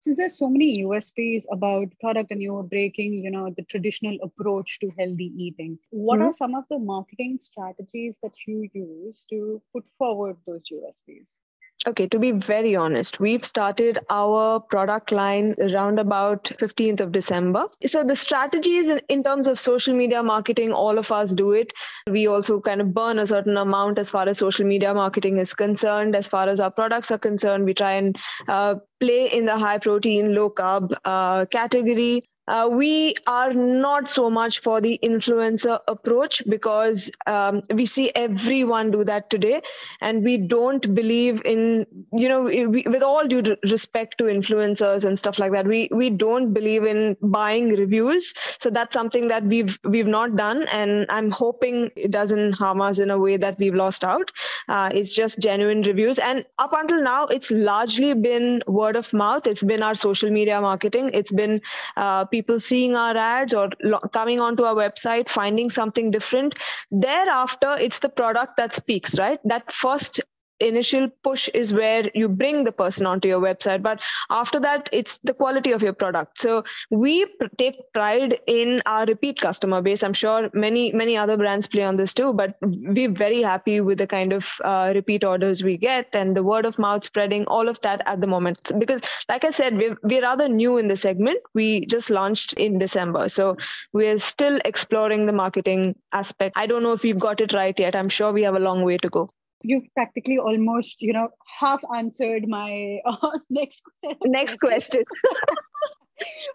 since 0.02 0.18
there's 0.18 0.36
so 0.36 0.50
many 0.50 0.84
USPs 0.84 1.44
about 1.52 1.86
product 2.00 2.32
and 2.32 2.42
you're 2.42 2.64
breaking, 2.64 3.14
you 3.14 3.30
know, 3.30 3.54
the 3.56 3.62
traditional 3.62 4.18
approach 4.22 4.80
to 4.80 4.90
healthy 4.98 5.32
eating, 5.36 5.78
what 5.90 6.18
mm-hmm. 6.18 6.26
are 6.26 6.32
some 6.32 6.56
of 6.56 6.64
the 6.68 6.78
marketing 6.78 7.38
strategies 7.40 8.16
that 8.22 8.32
you 8.46 8.68
use 8.74 9.24
to 9.30 9.62
put 9.72 9.84
forward 9.98 10.36
those 10.44 10.62
USPs? 10.72 11.36
Okay, 11.84 12.06
to 12.06 12.18
be 12.20 12.30
very 12.30 12.76
honest, 12.76 13.18
we've 13.18 13.44
started 13.44 13.98
our 14.08 14.60
product 14.60 15.10
line 15.10 15.56
around 15.58 15.98
about 15.98 16.44
15th 16.44 17.00
of 17.00 17.10
December. 17.10 17.66
So 17.84 18.04
the 18.04 18.14
strategies 18.14 18.88
in, 19.08 19.24
terms 19.24 19.48
of 19.48 19.58
social 19.58 19.92
media 19.92 20.22
marketing, 20.22 20.72
all 20.72 20.96
of 20.96 21.10
us 21.10 21.34
do 21.34 21.50
it. 21.52 21.72
We 22.08 22.28
also 22.28 22.60
kind 22.60 22.80
of 22.80 22.94
burn 22.94 23.18
a 23.18 23.26
certain 23.26 23.56
amount 23.56 23.98
as 23.98 24.12
far 24.12 24.28
as 24.28 24.38
social 24.38 24.64
media 24.64 24.94
marketing 24.94 25.38
is 25.38 25.54
concerned. 25.54 26.14
As 26.14 26.28
far 26.28 26.48
as 26.48 26.60
our 26.60 26.70
products 26.70 27.10
are 27.10 27.18
concerned, 27.18 27.64
we 27.64 27.74
try 27.74 27.94
and 27.94 28.16
uh, 28.46 28.76
play 29.00 29.26
in 29.26 29.44
the 29.44 29.58
high 29.58 29.78
protein, 29.78 30.36
low 30.36 30.50
carb 30.50 30.94
uh, 31.04 31.46
category. 31.46 32.22
Uh, 32.48 32.68
we 32.70 33.14
are 33.26 33.52
not 33.52 34.10
so 34.10 34.28
much 34.28 34.58
for 34.60 34.80
the 34.80 34.98
influencer 35.04 35.78
approach 35.86 36.42
because 36.48 37.10
um, 37.26 37.62
we 37.72 37.86
see 37.86 38.10
everyone 38.16 38.90
do 38.90 39.04
that 39.04 39.30
today 39.30 39.62
and 40.00 40.24
we 40.24 40.36
don't 40.36 40.92
believe 40.92 41.40
in 41.44 41.86
you 42.12 42.28
know 42.28 42.42
we, 42.42 42.82
with 42.88 43.02
all 43.02 43.26
due 43.28 43.56
respect 43.70 44.18
to 44.18 44.24
influencers 44.24 45.04
and 45.04 45.16
stuff 45.16 45.38
like 45.38 45.52
that 45.52 45.66
we 45.66 45.88
we 45.92 46.10
don't 46.10 46.52
believe 46.52 46.84
in 46.84 47.16
buying 47.22 47.68
reviews. 47.70 48.34
So 48.58 48.70
that's 48.70 48.92
something 48.92 49.28
that 49.28 49.44
we've 49.44 49.78
we've 49.84 50.06
not 50.08 50.34
done 50.36 50.66
and 50.68 51.06
i'm 51.10 51.30
hoping 51.30 51.90
it 51.96 52.10
doesn't 52.10 52.52
harm 52.54 52.80
us 52.80 52.98
in 52.98 53.10
a 53.10 53.18
way 53.18 53.36
that 53.36 53.56
we've 53.58 53.74
lost 53.74 54.02
out. 54.02 54.32
Uh, 54.68 54.90
it's 54.92 55.14
just 55.14 55.38
genuine 55.38 55.82
reviews 55.82 56.18
and 56.18 56.44
up 56.58 56.72
until 56.72 57.02
now 57.02 57.26
it's 57.26 57.52
largely 57.52 58.14
been 58.14 58.62
word 58.66 58.96
of 58.96 59.12
mouth. 59.12 59.46
It's 59.46 59.62
been 59.62 59.82
our 59.82 59.94
social 59.94 60.30
media 60.30 60.60
marketing. 60.60 61.10
It's 61.14 61.30
been 61.30 61.60
uh, 61.96 62.24
people 62.32 62.58
seeing 62.58 62.96
our 62.96 63.16
ads 63.16 63.54
or 63.54 63.68
lo- 63.82 64.00
coming 64.12 64.40
onto 64.40 64.64
our 64.64 64.74
website, 64.74 65.28
finding 65.28 65.70
something 65.70 66.10
different. 66.10 66.58
Thereafter, 66.90 67.76
it's 67.78 68.00
the 68.00 68.08
product 68.08 68.56
that 68.56 68.74
speaks, 68.74 69.18
right? 69.18 69.38
That 69.44 69.70
first 69.70 70.20
initial 70.66 71.08
push 71.22 71.48
is 71.54 71.72
where 71.72 72.10
you 72.14 72.28
bring 72.28 72.64
the 72.64 72.72
person 72.72 73.06
onto 73.06 73.28
your 73.28 73.40
website 73.40 73.82
but 73.82 74.00
after 74.30 74.60
that 74.60 74.88
it's 74.92 75.18
the 75.18 75.34
quality 75.34 75.72
of 75.72 75.82
your 75.82 75.92
product. 75.92 76.40
So 76.40 76.64
we 76.90 77.26
take 77.58 77.76
pride 77.92 78.38
in 78.46 78.82
our 78.86 79.04
repeat 79.04 79.40
customer 79.40 79.82
base. 79.82 80.02
I'm 80.02 80.12
sure 80.12 80.50
many 80.52 80.92
many 80.92 81.16
other 81.16 81.36
brands 81.36 81.66
play 81.66 81.82
on 81.82 81.96
this 81.96 82.14
too 82.14 82.32
but 82.32 82.56
we're 82.62 83.10
very 83.10 83.42
happy 83.42 83.80
with 83.80 83.98
the 83.98 84.06
kind 84.06 84.32
of 84.32 84.48
uh, 84.64 84.92
repeat 84.94 85.24
orders 85.24 85.62
we 85.62 85.76
get 85.76 86.08
and 86.12 86.36
the 86.36 86.42
word 86.42 86.66
of 86.66 86.78
mouth 86.78 87.04
spreading 87.04 87.44
all 87.46 87.68
of 87.68 87.80
that 87.80 88.02
at 88.06 88.20
the 88.20 88.26
moment. 88.26 88.72
Because 88.78 89.00
like 89.28 89.44
i 89.44 89.50
said 89.50 89.76
we're, 89.76 89.96
we're 90.02 90.22
rather 90.22 90.48
new 90.48 90.78
in 90.78 90.88
the 90.88 90.96
segment. 90.96 91.40
We 91.54 91.86
just 91.86 92.10
launched 92.10 92.52
in 92.54 92.78
december 92.78 93.28
so 93.28 93.56
we're 93.92 94.18
still 94.18 94.58
exploring 94.64 95.26
the 95.26 95.32
marketing 95.32 95.94
aspect. 96.12 96.56
I 96.56 96.66
don't 96.66 96.82
know 96.82 96.92
if 96.92 97.02
we've 97.02 97.18
got 97.18 97.40
it 97.40 97.52
right 97.52 97.78
yet. 97.78 97.96
I'm 97.96 98.08
sure 98.08 98.32
we 98.32 98.42
have 98.42 98.54
a 98.54 98.60
long 98.60 98.82
way 98.82 98.96
to 98.98 99.08
go 99.08 99.28
you've 99.62 99.86
practically 99.94 100.38
almost 100.38 101.00
you 101.00 101.12
know 101.12 101.28
half 101.58 101.82
answered 101.94 102.48
my 102.48 102.98
uh, 103.06 103.38
next 103.50 103.82
next 104.24 104.58
question. 104.58 105.04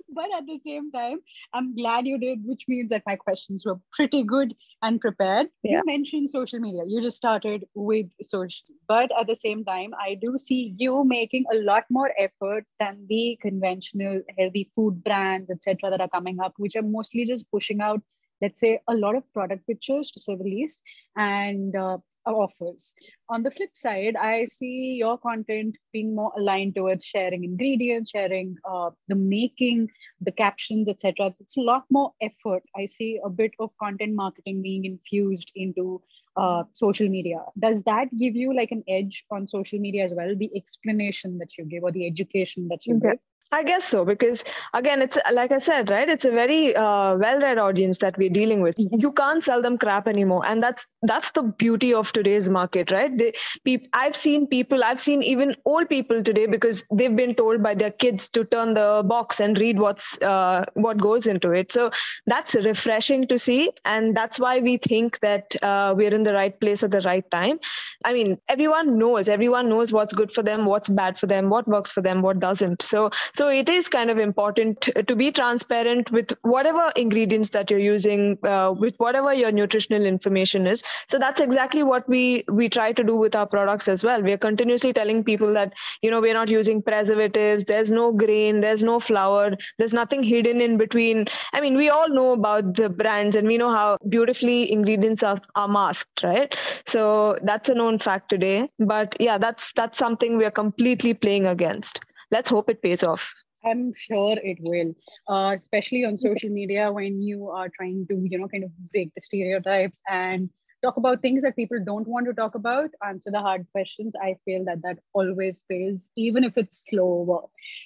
But 0.09 0.29
at 0.33 0.45
the 0.45 0.59
same 0.65 0.91
time 0.91 1.17
i'm 1.53 1.75
glad 1.75 2.07
you 2.07 2.17
did 2.17 2.39
which 2.45 2.63
means 2.69 2.89
that 2.89 3.03
my 3.05 3.15
questions 3.17 3.65
were 3.65 3.77
pretty 3.91 4.23
good 4.23 4.55
and 4.81 5.01
prepared. 5.01 5.47
Yeah. 5.61 5.79
you 5.79 5.83
mentioned 5.85 6.29
social 6.29 6.59
media. 6.59 6.83
You 6.87 7.01
just 7.01 7.17
started 7.17 7.65
with 7.75 8.05
social. 8.21 8.63
But 8.87 9.11
at 9.19 9.27
the 9.27 9.35
same 9.35 9.65
time 9.65 9.91
i 9.99 10.15
do 10.15 10.37
see 10.37 10.73
you 10.77 11.03
making 11.03 11.45
a 11.51 11.57
lot 11.57 11.83
more 11.89 12.11
effort 12.17 12.65
than 12.79 13.05
the 13.09 13.37
conventional 13.41 14.21
healthy 14.37 14.71
food 14.73 15.03
brands 15.03 15.49
etc 15.49 15.89
that 15.89 16.01
are 16.01 16.09
coming 16.09 16.39
up 16.39 16.53
which 16.57 16.77
are 16.77 16.87
mostly 16.97 17.25
just 17.25 17.51
pushing 17.51 17.81
out 17.81 18.01
let's 18.41 18.59
say 18.59 18.79
a 18.87 18.93
lot 18.93 19.15
of 19.15 19.31
product 19.33 19.65
pictures 19.67 20.11
to 20.11 20.19
say 20.19 20.35
the 20.35 20.43
least. 20.43 20.81
And 21.15 21.75
uh, 21.75 21.97
offers. 22.36 22.93
On 23.29 23.43
the 23.43 23.51
flip 23.51 23.72
side, 23.74 24.15
I 24.15 24.46
see 24.46 24.96
your 24.98 25.17
content 25.17 25.77
being 25.93 26.15
more 26.15 26.31
aligned 26.38 26.75
towards 26.75 27.05
sharing 27.05 27.43
ingredients, 27.43 28.12
sharing 28.12 28.55
uh, 28.69 28.91
the 29.07 29.15
making, 29.15 29.89
the 30.22 30.31
captions, 30.31 30.89
etc. 30.89 31.34
It's 31.39 31.57
a 31.57 31.62
lot 31.62 31.86
more 31.89 32.13
effort. 32.22 32.63
I 32.75 32.86
see 32.86 33.19
a 33.24 33.29
bit 33.29 33.51
of 33.60 33.72
content 33.81 34.13
marketing 34.13 34.62
being 34.62 34.86
infused 34.86 35.51
into 35.55 36.01
uh, 36.36 36.63
social 36.75 37.10
media. 37.10 37.39
Does 37.60 37.84
that 37.84 38.15
give 38.17 38.36
you 38.36 38.55
like 38.55 38.72
an 38.72 38.84
edge 38.88 39.25
on 39.31 39.48
social 39.48 39.79
media 39.79 40.05
as 40.05 40.13
well? 40.13 40.36
The 40.36 40.51
explanation 40.55 41.38
that 41.39 41.57
you 41.57 41.65
give 41.65 41.84
or 41.84 41.91
the 41.91 42.05
education 42.05 42.67
that 42.69 42.86
you 42.86 42.98
okay. 42.98 43.10
give? 43.10 43.19
I 43.49 43.63
guess 43.63 43.85
so 43.85 44.03
because 44.03 44.43
again, 44.73 45.01
it's 45.01 45.17
like 45.31 45.53
I 45.53 45.57
said, 45.57 45.89
right? 45.89 46.09
It's 46.09 46.25
a 46.25 46.31
very 46.31 46.75
uh, 46.75 47.15
well-read 47.15 47.57
audience 47.57 47.97
that 47.99 48.17
we're 48.17 48.29
dealing 48.29 48.59
with. 48.61 48.75
You 48.77 49.13
can't 49.13 49.41
sell 49.41 49.61
them 49.61 49.77
crap 49.77 50.05
anymore, 50.05 50.45
and 50.45 50.61
that's 50.61 50.85
that's 51.03 51.31
the 51.31 51.43
beauty 51.43 51.93
of 51.93 52.11
today's 52.11 52.49
market, 52.49 52.91
right? 52.91 53.17
They, 53.17 53.31
pe- 53.63 53.85
I've 53.93 54.17
seen 54.17 54.47
people, 54.47 54.83
I've 54.83 54.99
seen 54.99 55.23
even 55.23 55.55
old 55.63 55.87
people 55.87 56.21
today 56.23 56.45
because 56.45 56.83
they've 56.93 57.15
been 57.15 57.35
told 57.35 57.63
by 57.63 57.73
their 57.73 57.91
kids 57.91 58.27
to 58.29 58.43
turn 58.43 58.73
the 58.73 59.01
box 59.05 59.39
and 59.39 59.57
read 59.57 59.79
what's 59.79 60.21
uh, 60.21 60.65
what 60.73 60.97
goes 60.97 61.25
into 61.25 61.51
it. 61.51 61.71
So 61.71 61.91
that's 62.25 62.53
refreshing 62.55 63.27
to 63.27 63.39
see, 63.39 63.71
and 63.85 64.15
that's 64.15 64.39
why 64.39 64.59
we 64.59 64.75
think 64.75 65.21
that 65.21 65.55
uh, 65.63 65.93
we're 65.95 66.13
in 66.13 66.23
the 66.23 66.33
right 66.33 66.59
place 66.59 66.83
at 66.83 66.91
the 66.91 67.01
right 67.01 67.29
time. 67.31 67.59
I 68.05 68.13
mean, 68.13 68.37
everyone 68.47 68.97
knows, 68.97 69.29
everyone 69.29 69.69
knows 69.69 69.91
what's 69.91 70.13
good 70.13 70.31
for 70.31 70.43
them, 70.43 70.65
what's 70.65 70.89
bad 70.89 71.17
for 71.17 71.27
them, 71.27 71.49
what 71.49 71.67
works 71.67 71.91
for 71.91 72.01
them, 72.01 72.21
what 72.21 72.39
doesn't. 72.39 72.81
So 72.81 73.09
so 73.38 73.50
it 73.50 73.70
is 73.70 73.88
kind 73.88 74.10
of 74.10 74.17
important 74.17 74.89
to 75.08 75.15
be 75.15 75.32
transparent 75.32 76.12
with 76.12 76.34
whatever 76.41 76.91
ingredients 76.96 77.50
that 77.50 77.70
you're 77.70 77.79
using, 77.79 78.38
uh, 78.44 78.74
with 78.75 78.96
whatever 78.98 79.32
your 79.32 79.51
nutritional 79.51 80.06
information 80.06 80.65
is. 80.65 80.82
So 81.08 81.20
that's 81.20 81.39
exactly 81.39 81.84
what 81.84 82.10
we 82.10 82.44
we 82.48 82.67
try 82.67 82.91
to 82.94 83.03
do 83.03 83.15
with 83.15 83.36
our 83.36 83.46
products 83.46 83.88
as 83.88 84.03
well. 84.03 84.24
We 84.24 84.34
are 84.34 84.44
continuously 84.46 84.91
telling 84.91 85.24
people 85.24 85.53
that 85.53 85.74
you 86.01 86.10
know 86.10 86.20
we're 86.20 86.34
not 86.34 86.50
using 86.50 86.82
preservatives. 86.82 87.65
There's 87.65 87.91
no 87.91 88.12
grain. 88.12 88.62
There's 88.62 88.84
no 88.84 89.00
flour. 89.00 89.56
There's 89.77 89.94
nothing 89.94 90.24
hidden 90.24 90.60
in 90.60 90.77
between. 90.77 91.27
I 91.53 91.62
mean, 91.62 91.77
we 91.77 91.89
all 91.89 92.10
know 92.10 92.32
about 92.34 92.74
the 92.74 92.89
brands 92.89 93.36
and 93.36 93.48
we 93.48 93.60
know 93.60 93.70
how 93.70 93.98
beautifully 94.10 94.72
ingredients 94.72 95.22
are, 95.22 95.38
are 95.56 95.67
masked, 95.67 96.24
right? 96.24 96.58
So 96.88 97.38
that's 97.44 97.70
a 97.70 97.75
known 97.75 98.00
fact 98.00 98.29
today. 98.29 98.70
But 98.79 99.15
yeah, 99.20 99.38
that's 99.38 99.74
that's 99.74 100.00
something 100.00 100.38
we 100.38 100.46
are 100.46 100.58
completely 100.63 101.13
playing 101.13 101.46
against 101.46 102.01
let's 102.31 102.50
hope 102.50 102.69
it 102.69 102.81
pays 102.81 103.03
off. 103.03 103.34
I'm 103.65 103.93
sure 103.96 104.38
it 104.41 104.60
will, 104.62 104.96
uh, 105.27 105.53
especially 105.53 106.05
on 106.05 106.17
social 106.17 106.50
media 106.50 106.91
when 106.91 107.19
you 107.19 107.50
are 107.50 107.69
trying 107.75 108.05
to, 108.10 108.25
you 108.29 108.38
know, 108.38 108.48
kind 108.48 108.63
of 108.63 108.72
break 108.91 109.12
the 109.15 109.22
stereotypes 109.22 110.00
and 110.07 110.50
talk 110.84 110.98
about 110.98 111.22
things 111.22 111.43
that 111.43 111.55
people 111.55 111.79
don't 111.84 112.07
want 112.07 112.27
to 112.27 112.34
talk 112.34 112.55
about, 112.55 112.89
answer 113.05 113.31
the 113.31 113.41
hard 113.41 113.65
questions. 113.72 114.13
I 114.22 114.36
feel 114.46 114.63
that 114.65 114.81
that 114.84 115.00
always 115.13 115.62
pays, 115.69 116.10
even 116.15 116.43
if 116.43 116.57
it's 116.57 116.86
slower. 116.89 117.41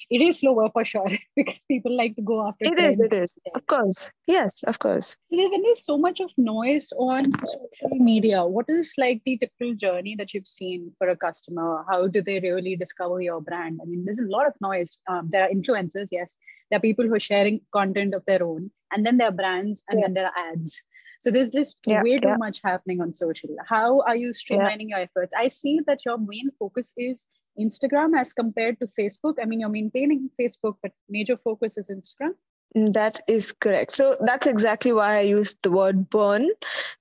It 0.09 0.21
is 0.21 0.39
slower 0.39 0.69
for 0.71 0.83
sure 0.85 1.09
because 1.35 1.63
people 1.67 1.95
like 1.95 2.15
to 2.15 2.21
go 2.21 2.47
after. 2.47 2.65
It 2.65 2.75
trends. 2.75 2.95
is. 2.95 3.01
It 3.01 3.13
is. 3.13 3.39
Of 3.55 3.65
course. 3.67 4.09
Yes. 4.27 4.63
Of 4.63 4.79
course. 4.79 5.17
So 5.25 5.37
when 5.37 5.61
there's 5.61 5.85
so 5.85 5.97
much 5.97 6.19
of 6.19 6.31
noise 6.37 6.91
on 6.97 7.31
social 7.73 7.97
media, 7.97 8.45
what 8.45 8.65
is 8.67 8.93
like 8.97 9.21
the 9.25 9.37
typical 9.37 9.73
journey 9.75 10.15
that 10.17 10.33
you've 10.33 10.47
seen 10.47 10.91
for 10.97 11.09
a 11.09 11.15
customer? 11.15 11.85
How 11.89 12.07
do 12.07 12.21
they 12.21 12.39
really 12.39 12.75
discover 12.75 13.21
your 13.21 13.41
brand? 13.41 13.79
I 13.81 13.85
mean, 13.85 14.05
there's 14.05 14.19
a 14.19 14.23
lot 14.23 14.47
of 14.47 14.53
noise. 14.61 14.97
Um, 15.07 15.29
there 15.31 15.43
are 15.43 15.49
influencers, 15.49 16.09
yes. 16.11 16.35
There 16.69 16.77
are 16.77 16.81
people 16.81 17.05
who 17.05 17.15
are 17.15 17.19
sharing 17.19 17.61
content 17.73 18.13
of 18.13 18.23
their 18.25 18.43
own, 18.43 18.71
and 18.91 19.05
then 19.05 19.17
there 19.17 19.27
are 19.27 19.33
brands, 19.33 19.83
and 19.89 19.99
yeah. 19.99 20.05
then 20.05 20.13
there 20.13 20.25
are 20.27 20.51
ads 20.53 20.81
so 21.21 21.29
there's 21.29 21.51
just 21.51 21.77
yeah, 21.85 22.01
way 22.01 22.17
too 22.17 22.29
yeah. 22.29 22.37
much 22.37 22.61
happening 22.63 22.99
on 22.99 23.13
social. 23.13 23.51
How 23.67 24.01
are 24.01 24.15
you 24.15 24.29
streamlining 24.29 24.89
yeah. 24.89 24.97
your 24.97 24.99
efforts? 24.99 25.33
I 25.37 25.49
see 25.49 25.79
that 25.85 25.99
your 26.03 26.17
main 26.17 26.49
focus 26.57 26.93
is 26.97 27.27
Instagram 27.59 28.19
as 28.19 28.33
compared 28.33 28.79
to 28.79 28.87
Facebook. 28.99 29.35
I 29.39 29.45
mean, 29.45 29.59
you're 29.59 29.69
maintaining 29.69 30.31
Facebook, 30.39 30.77
but 30.81 30.93
major 31.09 31.37
focus 31.37 31.77
is 31.77 31.91
Instagram. 31.91 32.33
Mm, 32.75 32.93
that 32.93 33.21
is 33.27 33.51
correct. 33.51 33.91
So 33.91 34.17
that's 34.21 34.47
exactly 34.47 34.93
why 34.93 35.19
I 35.19 35.21
used 35.21 35.57
the 35.61 35.69
word 35.69 36.09
burn, 36.09 36.49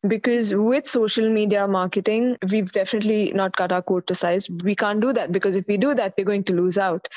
because 0.06 0.54
with 0.54 0.86
social 0.86 1.30
media 1.30 1.66
marketing, 1.66 2.36
we've 2.50 2.72
definitely 2.72 3.32
not 3.32 3.56
cut 3.56 3.72
our 3.72 4.02
to 4.02 4.14
size. 4.14 4.50
We 4.50 4.74
can't 4.74 5.00
do 5.00 5.14
that 5.14 5.32
because 5.32 5.56
if 5.56 5.66
we 5.66 5.78
do 5.78 5.94
that, 5.94 6.12
we're 6.18 6.24
going 6.24 6.44
to 6.44 6.54
lose 6.54 6.76
out. 6.76 7.08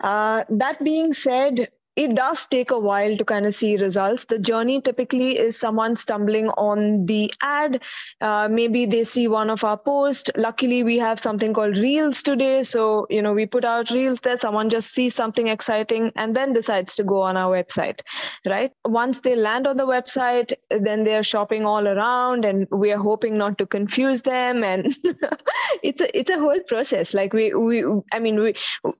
Uh, 0.00 0.44
that 0.48 0.82
being 0.82 1.12
said, 1.12 1.68
it 1.96 2.14
does 2.14 2.46
take 2.46 2.70
a 2.70 2.78
while 2.78 3.16
to 3.16 3.24
kind 3.24 3.46
of 3.46 3.54
see 3.54 3.76
results. 3.78 4.26
The 4.26 4.38
journey 4.38 4.82
typically 4.82 5.38
is 5.38 5.58
someone 5.58 5.96
stumbling 5.96 6.48
on 6.50 7.06
the 7.06 7.32
ad. 7.42 7.82
Uh, 8.20 8.48
maybe 8.50 8.84
they 8.84 9.02
see 9.02 9.28
one 9.28 9.48
of 9.48 9.64
our 9.64 9.78
posts. 9.78 10.30
Luckily, 10.36 10.82
we 10.82 10.98
have 10.98 11.18
something 11.18 11.54
called 11.54 11.78
Reels 11.78 12.22
today. 12.22 12.62
So, 12.64 13.06
you 13.08 13.22
know, 13.22 13.32
we 13.32 13.46
put 13.46 13.64
out 13.64 13.90
Reels 13.90 14.20
there. 14.20 14.36
Someone 14.36 14.68
just 14.68 14.92
sees 14.92 15.14
something 15.14 15.48
exciting 15.48 16.12
and 16.16 16.36
then 16.36 16.52
decides 16.52 16.94
to 16.96 17.04
go 17.04 17.22
on 17.22 17.36
our 17.38 17.56
website, 17.56 18.00
right? 18.44 18.70
Once 18.84 19.20
they 19.20 19.34
land 19.34 19.66
on 19.66 19.78
the 19.78 19.86
website, 19.86 20.52
then 20.68 21.04
they're 21.04 21.22
shopping 21.22 21.64
all 21.64 21.88
around 21.88 22.44
and 22.44 22.66
we 22.70 22.92
are 22.92 22.98
hoping 22.98 23.38
not 23.38 23.56
to 23.56 23.66
confuse 23.66 24.20
them. 24.20 24.62
And 24.62 24.94
it's 25.82 26.02
a, 26.02 26.18
it's 26.18 26.30
a 26.30 26.38
whole 26.38 26.60
process. 26.68 27.14
Like 27.14 27.32
we, 27.32 27.54
we, 27.54 27.84
I 28.12 28.18
mean, 28.18 28.38
we, 28.38 28.54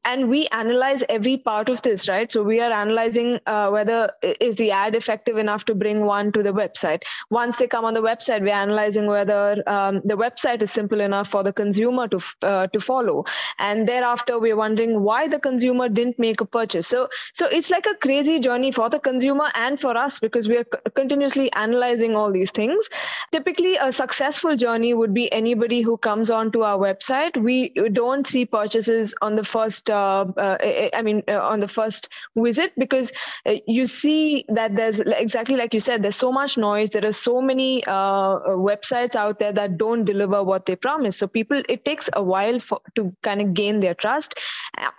and 0.06 0.30
we 0.30 0.46
analyze 0.46 1.04
every 1.10 1.36
part 1.36 1.68
of 1.68 1.82
this, 1.82 2.08
right? 2.08 2.32
So 2.32 2.42
we 2.42 2.62
are 2.62 2.72
analyzing 2.86 3.38
uh, 3.46 3.68
whether 3.70 4.10
is 4.48 4.56
the 4.56 4.70
ad 4.70 4.94
effective 4.94 5.36
enough 5.44 5.64
to 5.66 5.74
bring 5.74 6.04
one 6.04 6.32
to 6.32 6.42
the 6.42 6.52
website. 6.52 7.02
Once 7.30 7.58
they 7.58 7.66
come 7.66 7.84
on 7.84 7.94
the 7.94 8.02
website, 8.02 8.42
we're 8.42 8.60
analyzing 8.66 9.06
whether 9.06 9.62
um, 9.66 10.00
the 10.04 10.16
website 10.24 10.62
is 10.62 10.70
simple 10.70 11.00
enough 11.00 11.28
for 11.28 11.42
the 11.42 11.52
consumer 11.52 12.06
to 12.08 12.20
uh, 12.42 12.66
to 12.68 12.80
follow. 12.80 13.24
And 13.58 13.88
thereafter, 13.88 14.38
we're 14.38 14.56
wondering 14.56 15.00
why 15.08 15.28
the 15.34 15.40
consumer 15.48 15.88
didn't 15.88 16.18
make 16.26 16.40
a 16.40 16.48
purchase. 16.58 16.86
So 16.94 17.08
so 17.34 17.48
it's 17.58 17.70
like 17.70 17.86
a 17.86 17.94
crazy 18.06 18.38
journey 18.48 18.72
for 18.78 18.88
the 18.96 19.00
consumer 19.08 19.50
and 19.54 19.80
for 19.80 19.96
us 19.96 20.20
because 20.20 20.48
we 20.48 20.58
are 20.58 20.66
continuously 20.94 21.50
analyzing 21.64 22.16
all 22.16 22.32
these 22.38 22.50
things. 22.50 22.88
Typically, 23.32 23.76
a 23.76 23.92
successful 23.92 24.56
journey 24.56 24.94
would 24.94 25.14
be 25.14 25.26
anybody 25.32 25.82
who 25.82 25.96
comes 26.08 26.30
onto 26.30 26.62
our 26.62 26.78
website. 26.78 27.36
We 27.50 27.68
don't 28.00 28.26
see 28.26 28.44
purchases 28.44 29.14
on 29.22 29.40
the 29.42 29.44
first. 29.44 29.90
Uh, 29.90 30.26
uh 30.36 30.56
I 30.94 31.02
mean, 31.02 31.22
uh, 31.28 31.40
on 31.52 31.60
the 31.60 31.68
first 31.68 32.08
visit 32.36 32.75
because 32.76 33.12
uh, 33.46 33.56
you 33.66 33.86
see 33.86 34.44
that 34.48 34.76
there's 34.76 35.00
exactly 35.00 35.56
like 35.56 35.72
you 35.72 35.80
said 35.80 36.02
there's 36.02 36.16
so 36.16 36.30
much 36.30 36.56
noise 36.58 36.90
there 36.90 37.04
are 37.06 37.12
so 37.12 37.40
many 37.40 37.84
uh, 37.86 38.36
uh, 38.36 38.48
websites 38.50 39.16
out 39.16 39.38
there 39.38 39.52
that 39.52 39.78
don't 39.78 40.04
deliver 40.04 40.42
what 40.42 40.66
they 40.66 40.76
promise. 40.76 41.16
So 41.16 41.26
people 41.26 41.62
it 41.68 41.84
takes 41.84 42.08
a 42.12 42.22
while 42.22 42.58
for, 42.58 42.80
to 42.94 43.14
kind 43.22 43.40
of 43.40 43.54
gain 43.54 43.80
their 43.80 43.94
trust 43.94 44.34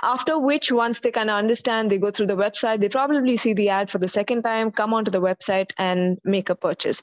after 0.01 0.39
which 0.39 0.71
once 0.71 0.99
they 0.99 1.11
kind 1.11 1.29
of 1.29 1.35
understand 1.35 1.91
they 1.91 1.97
go 1.97 2.11
through 2.11 2.25
the 2.25 2.35
website 2.35 2.79
they 2.79 2.89
probably 2.89 3.37
see 3.37 3.53
the 3.53 3.69
ad 3.69 3.91
for 3.91 3.99
the 3.99 4.07
second 4.07 4.43
time 4.43 4.71
come 4.71 4.93
onto 4.93 5.11
the 5.11 5.21
website 5.21 5.71
and 5.77 6.19
make 6.23 6.49
a 6.49 6.55
purchase. 6.55 7.01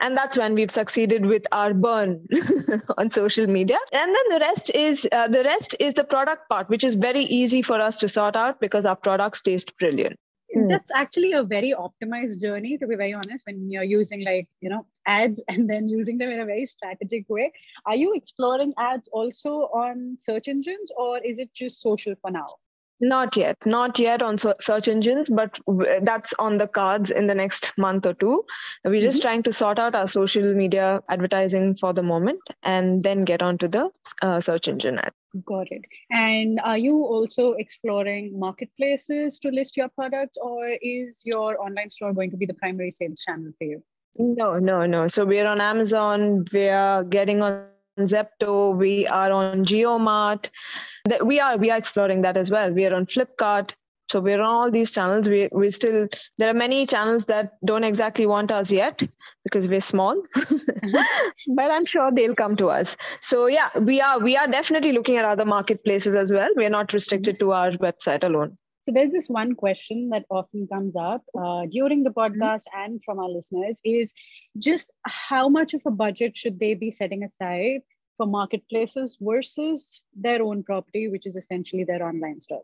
And 0.00 0.16
that's 0.16 0.38
when 0.38 0.54
we've 0.54 0.70
succeeded 0.70 1.26
with 1.26 1.46
our 1.52 1.74
burn 1.74 2.26
on 2.98 3.10
social 3.10 3.46
media. 3.46 3.78
And 3.92 4.14
then 4.14 4.24
the 4.30 4.38
rest 4.40 4.70
is 4.74 5.08
uh, 5.12 5.28
the 5.28 5.44
rest 5.44 5.74
is 5.80 5.94
the 5.94 6.04
product 6.04 6.48
part 6.48 6.68
which 6.68 6.84
is 6.84 6.94
very 6.94 7.22
easy 7.22 7.62
for 7.62 7.80
us 7.80 7.98
to 7.98 8.08
sort 8.08 8.36
out 8.36 8.60
because 8.60 8.86
our 8.86 8.96
products 8.96 9.42
taste 9.42 9.76
brilliant 9.78 10.13
mm. 10.56 10.68
that's 10.68 10.90
actually 10.92 11.32
a 11.32 11.42
very 11.42 11.74
optimized 11.78 12.40
journey 12.40 12.76
to 12.78 12.86
be 12.86 12.96
very 12.96 13.12
honest 13.12 13.44
when 13.46 13.70
you're 13.70 13.82
using 13.82 14.24
like 14.24 14.48
you 14.60 14.68
know 14.68 14.86
ads 15.06 15.40
and 15.48 15.68
then 15.68 15.88
using 15.88 16.18
them 16.18 16.30
in 16.30 16.40
a 16.40 16.46
very 16.46 16.66
strategic 16.66 17.28
way. 17.28 17.52
Are 17.86 17.96
you 17.96 18.14
exploring 18.14 18.74
ads 18.78 19.08
also 19.08 19.68
on 19.84 20.16
search 20.20 20.48
engines 20.48 20.90
or 20.96 21.18
is 21.18 21.38
it 21.38 21.52
just 21.54 21.80
social 21.80 22.14
for 22.20 22.30
now? 22.30 22.46
Not 23.00 23.36
yet. 23.36 23.56
Not 23.66 23.98
yet 23.98 24.22
on 24.22 24.38
search 24.38 24.88
engines 24.88 25.28
but 25.28 25.58
that's 26.02 26.32
on 26.38 26.58
the 26.58 26.68
cards 26.68 27.10
in 27.10 27.26
the 27.26 27.34
next 27.34 27.72
month 27.76 28.06
or 28.06 28.14
two. 28.14 28.44
We're 28.84 28.92
mm-hmm. 28.92 29.02
just 29.02 29.20
trying 29.20 29.42
to 29.42 29.52
sort 29.52 29.78
out 29.78 29.94
our 29.94 30.06
social 30.06 30.54
media 30.54 31.02
advertising 31.08 31.74
for 31.74 31.92
the 31.92 32.02
moment 32.02 32.40
and 32.62 33.02
then 33.02 33.22
get 33.22 33.42
onto 33.42 33.68
the 33.68 33.90
uh, 34.22 34.40
search 34.40 34.68
engine 34.68 34.98
ad 34.98 35.12
got 35.44 35.66
it 35.70 35.82
and 36.10 36.60
are 36.64 36.78
you 36.78 36.96
also 36.98 37.52
exploring 37.52 38.38
marketplaces 38.38 39.38
to 39.38 39.48
list 39.48 39.76
your 39.76 39.88
products 39.88 40.38
or 40.40 40.68
is 40.82 41.20
your 41.24 41.60
online 41.60 41.90
store 41.90 42.12
going 42.12 42.30
to 42.30 42.36
be 42.36 42.46
the 42.46 42.54
primary 42.54 42.90
sales 42.90 43.20
channel 43.26 43.52
for 43.58 43.64
you 43.64 43.82
no 44.16 44.58
no 44.58 44.86
no 44.86 45.06
so 45.06 45.24
we're 45.24 45.46
on 45.46 45.60
amazon 45.60 46.44
we're 46.52 47.04
getting 47.04 47.42
on 47.42 47.66
Zepto, 48.00 48.76
we 48.76 49.06
are 49.06 49.30
on 49.30 49.64
JioMart. 49.64 50.48
We 51.22 51.38
are 51.38 51.56
we 51.56 51.70
are 51.70 51.76
exploring 51.76 52.22
that 52.22 52.36
as 52.36 52.50
well. 52.50 52.72
We 52.72 52.86
are 52.86 52.94
on 52.94 53.06
Flipkart. 53.06 53.74
So 54.10 54.20
we're 54.20 54.40
on 54.40 54.54
all 54.54 54.70
these 54.70 54.92
channels. 54.92 55.28
We 55.28 55.48
we 55.52 55.70
still 55.70 56.08
there 56.38 56.50
are 56.50 56.54
many 56.54 56.86
channels 56.86 57.24
that 57.26 57.52
don't 57.64 57.84
exactly 57.84 58.26
want 58.26 58.52
us 58.52 58.70
yet 58.70 59.02
because 59.44 59.68
we're 59.68 59.80
small, 59.80 60.22
mm-hmm. 60.36 61.54
but 61.54 61.70
I'm 61.70 61.86
sure 61.86 62.10
they'll 62.12 62.34
come 62.34 62.56
to 62.56 62.68
us. 62.68 62.96
So 63.22 63.46
yeah, 63.46 63.70
we 63.78 64.00
are 64.00 64.18
we 64.18 64.36
are 64.36 64.46
definitely 64.46 64.92
looking 64.92 65.16
at 65.16 65.24
other 65.24 65.44
marketplaces 65.44 66.14
as 66.14 66.32
well. 66.32 66.48
We're 66.56 66.70
not 66.70 66.92
restricted 66.92 67.40
to 67.40 67.52
our 67.52 67.70
website 67.72 68.24
alone. 68.24 68.56
So 68.84 68.92
there's 68.92 69.12
this 69.12 69.30
one 69.30 69.54
question 69.54 70.10
that 70.10 70.26
often 70.28 70.68
comes 70.70 70.94
up 70.94 71.22
uh, 71.38 71.64
during 71.70 72.02
the 72.02 72.10
mm-hmm. 72.10 72.42
podcast 72.42 72.64
mm-hmm. 72.68 72.82
and 72.82 73.00
from 73.04 73.18
our 73.18 73.30
listeners 73.30 73.80
is 73.82 74.12
just 74.58 74.92
how 75.06 75.48
much 75.48 75.72
of 75.72 75.80
a 75.86 75.90
budget 75.90 76.36
should 76.36 76.60
they 76.60 76.74
be 76.74 76.90
setting 76.90 77.24
aside 77.24 77.80
for 78.18 78.26
marketplaces 78.26 79.16
versus 79.20 80.02
their 80.14 80.42
own 80.42 80.62
property, 80.62 81.08
which 81.08 81.24
is 81.24 81.34
essentially 81.34 81.84
their 81.84 82.06
online 82.06 82.42
store? 82.42 82.60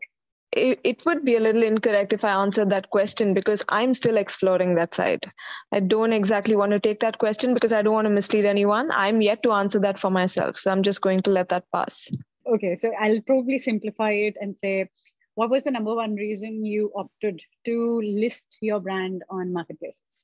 It, 0.53 0.79
it 0.83 1.05
would 1.05 1.23
be 1.23 1.37
a 1.37 1.39
little 1.39 1.63
incorrect 1.63 2.11
if 2.11 2.25
I 2.25 2.31
answered 2.31 2.69
that 2.71 2.89
question 2.89 3.33
because 3.33 3.63
I'm 3.69 3.93
still 3.93 4.17
exploring 4.17 4.75
that 4.75 4.93
side. 4.93 5.31
I 5.71 5.79
don't 5.79 6.11
exactly 6.11 6.55
want 6.55 6.71
to 6.71 6.79
take 6.79 6.99
that 6.99 7.19
question 7.19 7.53
because 7.53 7.71
I 7.71 7.81
don't 7.81 7.93
want 7.93 8.05
to 8.05 8.09
mislead 8.09 8.45
anyone. 8.45 8.89
I'm 8.91 9.21
yet 9.21 9.43
to 9.43 9.53
answer 9.53 9.79
that 9.79 9.97
for 9.97 10.11
myself. 10.11 10.57
So 10.57 10.71
I'm 10.71 10.83
just 10.83 11.01
going 11.01 11.21
to 11.21 11.31
let 11.31 11.49
that 11.49 11.63
pass. 11.73 12.09
Okay, 12.45 12.75
so 12.75 12.91
I'll 12.99 13.21
probably 13.21 13.59
simplify 13.59 14.11
it 14.11 14.37
and 14.41 14.57
say 14.57 14.89
what 15.35 15.49
was 15.49 15.63
the 15.63 15.71
number 15.71 15.95
one 15.95 16.15
reason 16.15 16.65
you 16.65 16.91
opted 16.95 17.41
to 17.65 18.01
list 18.03 18.57
your 18.61 18.79
brand 18.79 19.23
on 19.29 19.53
marketplaces? 19.53 20.20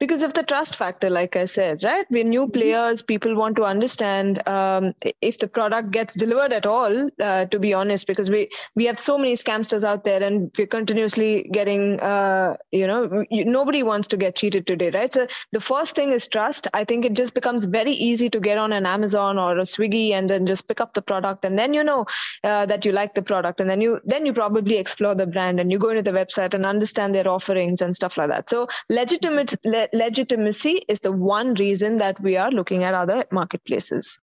Because 0.00 0.22
of 0.22 0.32
the 0.34 0.42
trust 0.42 0.76
factor 0.76 1.10
like 1.10 1.36
i 1.36 1.44
said 1.44 1.82
right? 1.82 2.06
We're 2.10 2.24
new 2.24 2.42
mm-hmm. 2.42 2.52
players 2.52 3.02
people 3.02 3.34
want 3.34 3.56
to 3.56 3.64
understand 3.64 4.46
um, 4.48 4.94
if 5.22 5.38
the 5.38 5.48
product 5.48 5.90
gets 5.90 6.14
delivered 6.14 6.52
at 6.52 6.66
all 6.66 7.10
uh, 7.20 7.44
to 7.46 7.58
be 7.58 7.74
honest 7.74 8.06
because 8.06 8.30
we 8.30 8.48
we 8.74 8.84
have 8.86 8.98
so 8.98 9.18
many 9.18 9.34
scamsters 9.34 9.84
out 9.84 10.04
there 10.04 10.22
and 10.22 10.50
we're 10.56 10.66
continuously 10.66 11.48
getting 11.52 12.00
uh, 12.00 12.56
you 12.70 12.86
know 12.86 13.24
nobody 13.30 13.82
wants 13.82 14.08
to 14.08 14.16
get 14.16 14.36
cheated 14.36 14.66
today 14.66 14.90
right? 14.90 15.12
So 15.12 15.26
the 15.52 15.60
first 15.60 15.94
thing 15.94 16.12
is 16.12 16.28
trust. 16.28 16.68
I 16.74 16.84
think 16.84 17.04
it 17.04 17.14
just 17.14 17.34
becomes 17.34 17.64
very 17.64 17.92
easy 17.92 18.30
to 18.30 18.40
get 18.40 18.58
on 18.58 18.72
an 18.72 18.86
amazon 18.86 19.38
or 19.38 19.58
a 19.58 19.62
swiggy 19.62 20.12
and 20.12 20.30
then 20.30 20.46
just 20.46 20.68
pick 20.68 20.80
up 20.80 20.94
the 20.94 21.02
product 21.02 21.44
and 21.44 21.58
then 21.58 21.74
you 21.74 21.84
know 21.84 22.06
uh, 22.44 22.66
that 22.66 22.84
you 22.84 22.92
like 22.92 23.14
the 23.14 23.22
product 23.22 23.60
and 23.60 23.68
then 23.68 23.80
you 23.80 24.00
then 24.04 24.26
you 24.26 24.32
probably 24.32 24.76
explore 24.76 25.14
the 25.14 25.26
brand 25.26 25.60
and 25.60 25.72
you 25.72 25.78
go 25.78 25.90
into 25.90 26.02
the 26.02 26.16
website 26.18 26.54
and 26.54 26.64
understand 26.66 27.14
their 27.14 27.28
offerings 27.28 27.80
and 27.80 27.94
stuff 27.94 28.16
like 28.16 28.28
that. 28.28 28.48
So 28.50 28.68
legitimate 28.88 29.54
le- 29.92 29.98
legitimacy 29.98 30.82
is 30.88 31.00
the 31.00 31.12
one 31.12 31.54
reason 31.54 31.96
that 31.98 32.20
we 32.20 32.36
are 32.36 32.50
looking 32.50 32.84
at 32.84 32.94
other 32.94 33.24
marketplaces. 33.30 34.18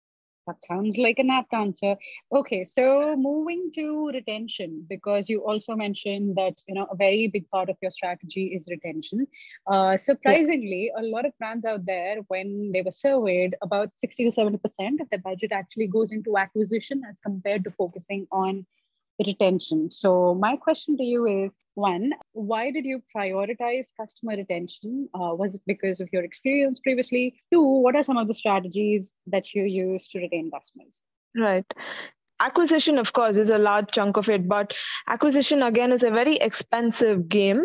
That 0.48 0.64
sounds 0.64 1.00
like 1.00 1.18
an 1.18 1.32
apt 1.32 1.54
answer. 1.56 1.96
Okay, 2.32 2.66
so 2.66 3.16
moving 3.16 3.72
to 3.74 4.10
retention, 4.10 4.86
because 4.88 5.28
you 5.28 5.40
also 5.44 5.76
mentioned 5.76 6.36
that 6.36 6.54
you 6.68 6.76
know 6.76 6.88
a 6.92 6.96
very 6.96 7.28
big 7.28 7.50
part 7.50 7.68
of 7.68 7.78
your 7.82 7.90
strategy 7.90 8.54
is 8.54 8.68
retention. 8.70 9.26
Uh, 9.66 9.98
surprisingly, 9.98 10.92
yes. 10.94 11.04
a 11.04 11.08
lot 11.08 11.26
of 11.26 11.36
brands 11.40 11.66
out 11.66 11.86
there, 11.86 12.18
when 12.28 12.72
they 12.72 12.84
were 12.84 12.92
surveyed, 12.92 13.56
about 13.64 13.90
sixty 13.96 14.24
to 14.26 14.32
seventy 14.32 14.60
percent 14.60 15.02
of 15.02 15.10
their 15.10 15.20
budget 15.20 15.52
actually 15.52 15.88
goes 15.88 16.12
into 16.12 16.38
acquisition 16.38 17.02
as 17.10 17.20
compared 17.22 17.64
to 17.64 17.72
focusing 17.72 18.28
on 18.32 18.68
retention. 19.26 19.90
So 19.92 20.36
my 20.36 20.56
question 20.56 20.98
to 20.98 21.04
you 21.04 21.46
is 21.46 21.58
one, 21.76 22.14
why 22.34 22.72
did 22.72 22.86
you 22.86 23.02
prioritize 23.16 23.88
customer 24.00 24.36
retention? 24.36 25.10
Uh, 25.14 25.36
was 25.36 25.56
it 25.56 25.62
because 25.68 26.00
of 26.00 26.10
your 26.12 26.24
experience 26.24 26.80
previously? 26.80 27.36
Two, 27.52 27.62
what 27.62 27.96
are 27.96 28.04
some 28.04 28.18
of 28.18 28.28
the 28.28 28.34
strategies 28.34 29.14
that 29.28 29.54
you 29.54 29.64
use 29.64 30.08
to 30.10 30.20
retain 30.20 30.52
customers? 30.52 31.02
Right 31.36 31.66
acquisition 32.40 32.98
of 32.98 33.14
course 33.14 33.38
is 33.38 33.50
a 33.50 33.58
large 33.58 33.90
chunk 33.92 34.18
of 34.18 34.28
it 34.28 34.48
but 34.48 34.74
acquisition 35.08 35.64
again 35.64 35.92
is 35.92 36.04
a 36.04 36.12
very 36.12 36.36
expensive 36.38 37.30
game 37.30 37.64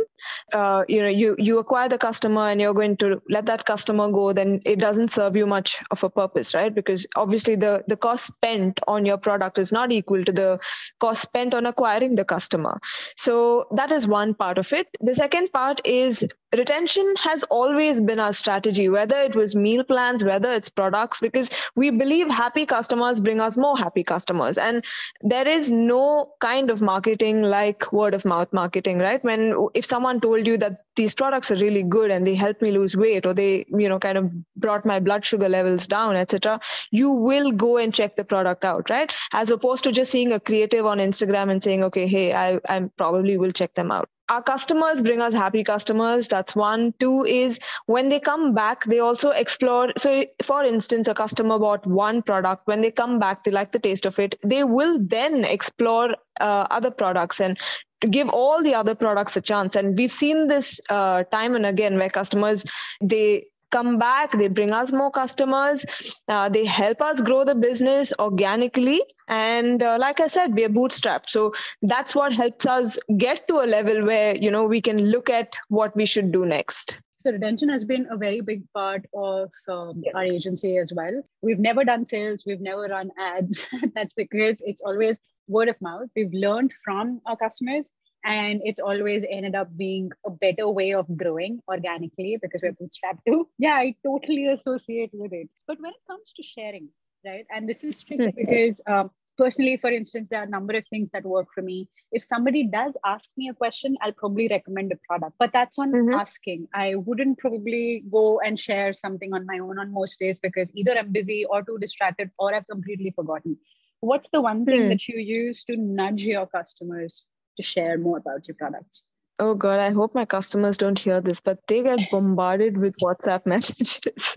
uh, 0.53 0.85
you 0.89 1.01
know 1.03 1.09
you 1.09 1.37
you 1.39 1.59
acquire 1.59 1.89
the 1.89 1.99
customer 1.99 2.49
and 2.49 2.61
you're 2.61 2.75
going 2.75 2.97
to 2.97 3.21
let 3.29 3.47
that 3.47 3.65
customer 3.65 4.09
go 4.09 4.33
then 4.33 4.61
it 4.65 4.79
doesn't 4.79 5.11
serve 5.11 5.37
you 5.37 5.47
much 5.47 5.79
of 5.91 6.03
a 6.05 6.11
purpose 6.11 6.55
right? 6.55 6.75
Because 6.75 7.07
obviously 7.17 7.55
the 7.55 7.85
the 7.87 7.97
cost 7.97 8.27
spent 8.27 8.81
on 8.87 9.07
your 9.07 9.19
product 9.19 9.59
is 9.59 9.73
not 9.73 9.93
equal 9.93 10.25
to 10.25 10.33
the 10.33 10.59
cost 11.01 11.23
spent 11.23 11.55
on 11.55 11.67
acquiring 11.67 12.17
the 12.17 12.25
customer. 12.25 12.77
So 13.17 13.67
that 13.73 13.91
is 13.91 14.07
one 14.07 14.35
part 14.35 14.59
of 14.59 14.73
it. 14.73 14.89
The 15.01 15.15
second 15.15 15.53
part 15.53 15.81
is 15.85 16.27
retention 16.57 17.15
has 17.19 17.45
always 17.45 18.01
been 18.01 18.19
our 18.19 18.33
strategy 18.33 18.89
whether 18.89 19.17
it 19.21 19.37
was 19.37 19.55
meal 19.55 19.85
plans 19.85 20.25
whether 20.25 20.53
it's 20.53 20.69
products 20.69 21.21
because 21.21 21.49
we 21.77 21.91
believe 21.91 22.29
happy 22.29 22.67
customers 22.67 23.21
bring 23.21 23.41
us 23.41 23.57
more 23.57 23.77
happy 23.79 24.03
customers. 24.03 24.59
And 24.59 24.85
there 25.21 25.47
is 25.47 25.71
no 25.71 26.33
kind 26.41 26.71
of 26.71 26.83
marketing 26.83 27.43
like 27.43 27.93
word 27.93 28.15
of 28.15 28.25
mouth 28.25 28.53
marketing 28.53 28.99
right? 28.99 29.23
When 29.23 29.69
if 29.75 29.85
someone 29.85 30.10
told 30.19 30.47
you 30.47 30.57
that 30.57 30.79
these 30.97 31.15
products 31.15 31.51
are 31.51 31.57
really 31.57 31.83
good 31.83 32.11
and 32.11 32.27
they 32.27 32.35
help 32.35 32.61
me 32.61 32.71
lose 32.73 32.97
weight 32.97 33.27
or 33.27 33.35
they 33.35 33.65
you 33.69 33.89
know 33.89 33.99
kind 33.99 34.19
of 34.19 34.31
brought 34.57 34.85
my 34.85 34.99
blood 34.99 35.25
sugar 35.25 35.49
levels 35.49 35.87
down 35.87 36.17
etc 36.17 36.59
you 36.91 37.11
will 37.11 37.53
go 37.53 37.77
and 37.77 37.95
check 37.95 38.17
the 38.17 38.25
product 38.25 38.65
out 38.65 38.89
right? 38.91 39.15
As 39.33 39.51
opposed 39.51 39.85
to 39.85 39.93
just 39.93 40.11
seeing 40.11 40.33
a 40.33 40.41
creative 40.41 40.87
on 40.87 40.99
instagram 40.99 41.51
and 41.51 41.63
saying 41.63 41.85
okay 41.85 42.07
hey 42.07 42.33
i 42.33 42.59
i 42.69 42.81
probably 42.97 43.37
will 43.37 43.53
check 43.53 43.75
them 43.75 43.91
out. 43.91 44.09
Our 44.31 44.43
customers 44.43 45.03
bring 45.03 45.21
us 45.21 45.35
happy 45.35 45.65
customers. 45.65 46.29
That's 46.29 46.55
one. 46.55 46.95
Two 47.01 47.25
is 47.25 47.59
when 47.87 48.11
they 48.11 48.21
come 48.21 48.55
back 48.55 48.85
they 48.85 49.01
also 49.01 49.31
explore. 49.31 49.93
So 49.99 50.25
for 50.41 50.63
instance 50.65 51.09
a 51.09 51.15
customer 51.15 51.59
bought 51.59 51.85
one 51.85 52.23
product. 52.23 52.69
When 52.69 52.81
they 52.81 52.93
come 52.93 53.19
back 53.19 53.43
they 53.43 53.51
like 53.51 53.73
the 53.73 53.81
taste 53.81 54.07
of 54.07 54.21
it. 54.21 54.37
They 54.45 54.63
will 54.63 55.01
then 55.01 55.45
explore 55.45 56.15
uh, 56.41 56.67
other 56.71 56.93
products 56.93 57.41
and 57.41 57.59
give 58.09 58.29
all 58.29 58.63
the 58.63 58.75
other 58.75 58.95
products 58.95 59.37
a 59.37 59.41
chance. 59.41 59.77
And 59.77 59.97
we've 59.97 60.13
seen 60.13 60.47
this 60.47 60.81
uh, 60.89 61.25
time 61.25 61.55
and 61.55 61.67
again 61.67 61.99
where 61.99 62.11
customers 62.11 62.65
they 63.01 63.47
come 63.71 63.99
back 63.99 64.33
they 64.33 64.49
bring 64.49 64.73
us 64.73 64.91
more 64.91 65.13
customers 65.13 65.85
uh, 66.27 66.49
they 66.49 66.65
help 66.65 67.01
us 67.01 67.21
grow 67.21 67.45
the 67.45 67.55
business 67.55 68.13
organically. 68.19 69.01
And 69.29 69.83
uh, 69.83 69.97
like 70.01 70.21
i 70.21 70.27
said 70.27 70.55
we're 70.55 70.69
bootstrapped. 70.69 71.29
So 71.29 71.53
that's 71.83 72.15
what 72.15 72.33
helps 72.33 72.67
us 72.67 72.99
get 73.17 73.47
to 73.49 73.61
a 73.61 73.67
level 73.67 74.05
where 74.05 74.35
you 74.37 74.51
know 74.51 74.65
we 74.65 74.81
can 74.81 75.11
look 75.11 75.31
at 75.31 75.57
what 75.69 75.95
we 75.97 76.07
should 76.07 76.33
do 76.33 76.45
next. 76.45 77.01
So 77.21 77.33
retention 77.33 77.69
has 77.69 77.85
been 77.85 78.07
a 78.11 78.17
very 78.17 78.41
big 78.41 78.63
part 78.73 79.05
of 79.15 79.51
um, 79.69 80.03
our 80.15 80.25
agency 80.25 80.79
as 80.79 80.91
well. 80.91 81.23
We've 81.43 81.59
never 81.59 81.85
done 81.85 82.07
sales, 82.07 82.45
we've 82.47 82.63
never 82.63 82.85
run 82.85 83.11
ads. 83.19 83.63
That's 83.95 84.15
because 84.15 84.63
it's 84.65 84.81
always 84.81 85.19
word 85.51 85.69
of 85.69 85.81
mouth. 85.81 86.09
We've 86.17 86.33
learned 86.33 86.73
from 86.85 87.21
our 87.27 87.37
customers 87.37 87.91
and 88.25 88.61
it's 88.65 88.81
always 88.81 89.25
ended 89.31 89.55
up 89.55 89.77
being 89.77 90.11
a 90.27 90.31
better 90.31 90.69
way 90.69 90.93
of 90.95 91.07
growing 91.17 91.61
organically 91.69 92.39
because 92.41 92.63
we're 92.63 92.73
bootstrapped 92.73 93.25
too. 93.27 93.49
Yeah, 93.59 93.75
I 93.75 93.95
totally 94.05 94.47
associate 94.47 95.11
with 95.13 95.33
it. 95.33 95.49
But 95.67 95.81
when 95.81 95.91
it 95.91 96.03
comes 96.09 96.33
to 96.37 96.43
sharing, 96.43 96.89
right, 97.25 97.47
and 97.55 97.69
this 97.69 97.85
is 97.85 98.03
tricky 98.05 98.25
hmm. 98.25 98.37
because 98.37 98.81
um, 98.87 99.11
personally, 99.39 99.79
for 99.79 99.91
instance, 99.91 100.29
there 100.29 100.41
are 100.41 100.45
a 100.45 100.51
number 100.51 100.77
of 100.77 100.87
things 100.89 101.09
that 101.13 101.25
work 101.25 101.49
for 101.55 101.63
me. 101.63 101.89
If 102.13 102.25
somebody 102.25 102.65
does 102.65 102.97
ask 103.07 103.31
me 103.37 103.49
a 103.49 103.55
question, 103.55 103.97
I'll 104.03 104.13
probably 104.13 104.49
recommend 104.49 104.93
a 104.93 104.99
product, 105.09 105.37
but 105.39 105.53
that's 105.53 105.79
on 105.79 105.93
mm-hmm. 105.93 106.15
asking. 106.15 106.69
I 106.75 106.97
wouldn't 106.97 107.39
probably 107.39 108.05
go 108.11 108.41
and 108.41 108.61
share 108.61 108.93
something 108.93 109.33
on 109.33 109.47
my 109.47 109.59
own 109.59 109.79
on 109.79 109.93
most 109.93 110.19
days 110.19 110.39
because 110.39 110.71
either 110.75 110.97
I'm 110.99 111.13
busy 111.13 111.47
or 111.47 111.63
too 111.63 111.79
distracted 111.79 112.31
or 112.39 112.55
I've 112.55 112.67
completely 112.67 113.13
forgotten. 113.13 113.57
What's 114.01 114.29
the 114.31 114.41
one 114.41 114.65
thing 114.65 114.83
hmm. 114.83 114.89
that 114.89 115.09
you 115.09 115.19
use 115.19 115.65
to 115.65 115.77
nudge 115.77 116.23
your 116.23 116.47
customers 116.47 117.27
to 117.57 117.63
share 117.63 117.99
more 117.99 118.19
about 118.19 118.49
your 118.49 118.55
products? 118.55 119.03
Oh 119.39 119.55
God, 119.55 119.81
I 119.81 119.91
hope 119.91 120.15
my 120.15 120.27
customers 120.27 120.77
don't 120.77 120.99
hear 120.99 121.21
this, 121.21 121.41
but 121.41 121.67
they 121.67 121.83
get 121.83 121.99
bombarded 122.11 122.77
with 122.77 122.95
WhatsApp 122.99 123.47
messages. 123.47 124.35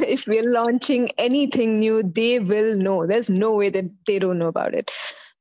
if 0.00 0.26
we're 0.26 0.50
launching 0.50 1.10
anything 1.18 1.78
new, 1.78 2.02
they 2.02 2.38
will 2.38 2.76
know. 2.76 3.06
There's 3.06 3.28
no 3.28 3.54
way 3.54 3.68
that 3.68 3.84
they 4.06 4.18
don't 4.18 4.38
know 4.38 4.48
about 4.48 4.74
it. 4.74 4.90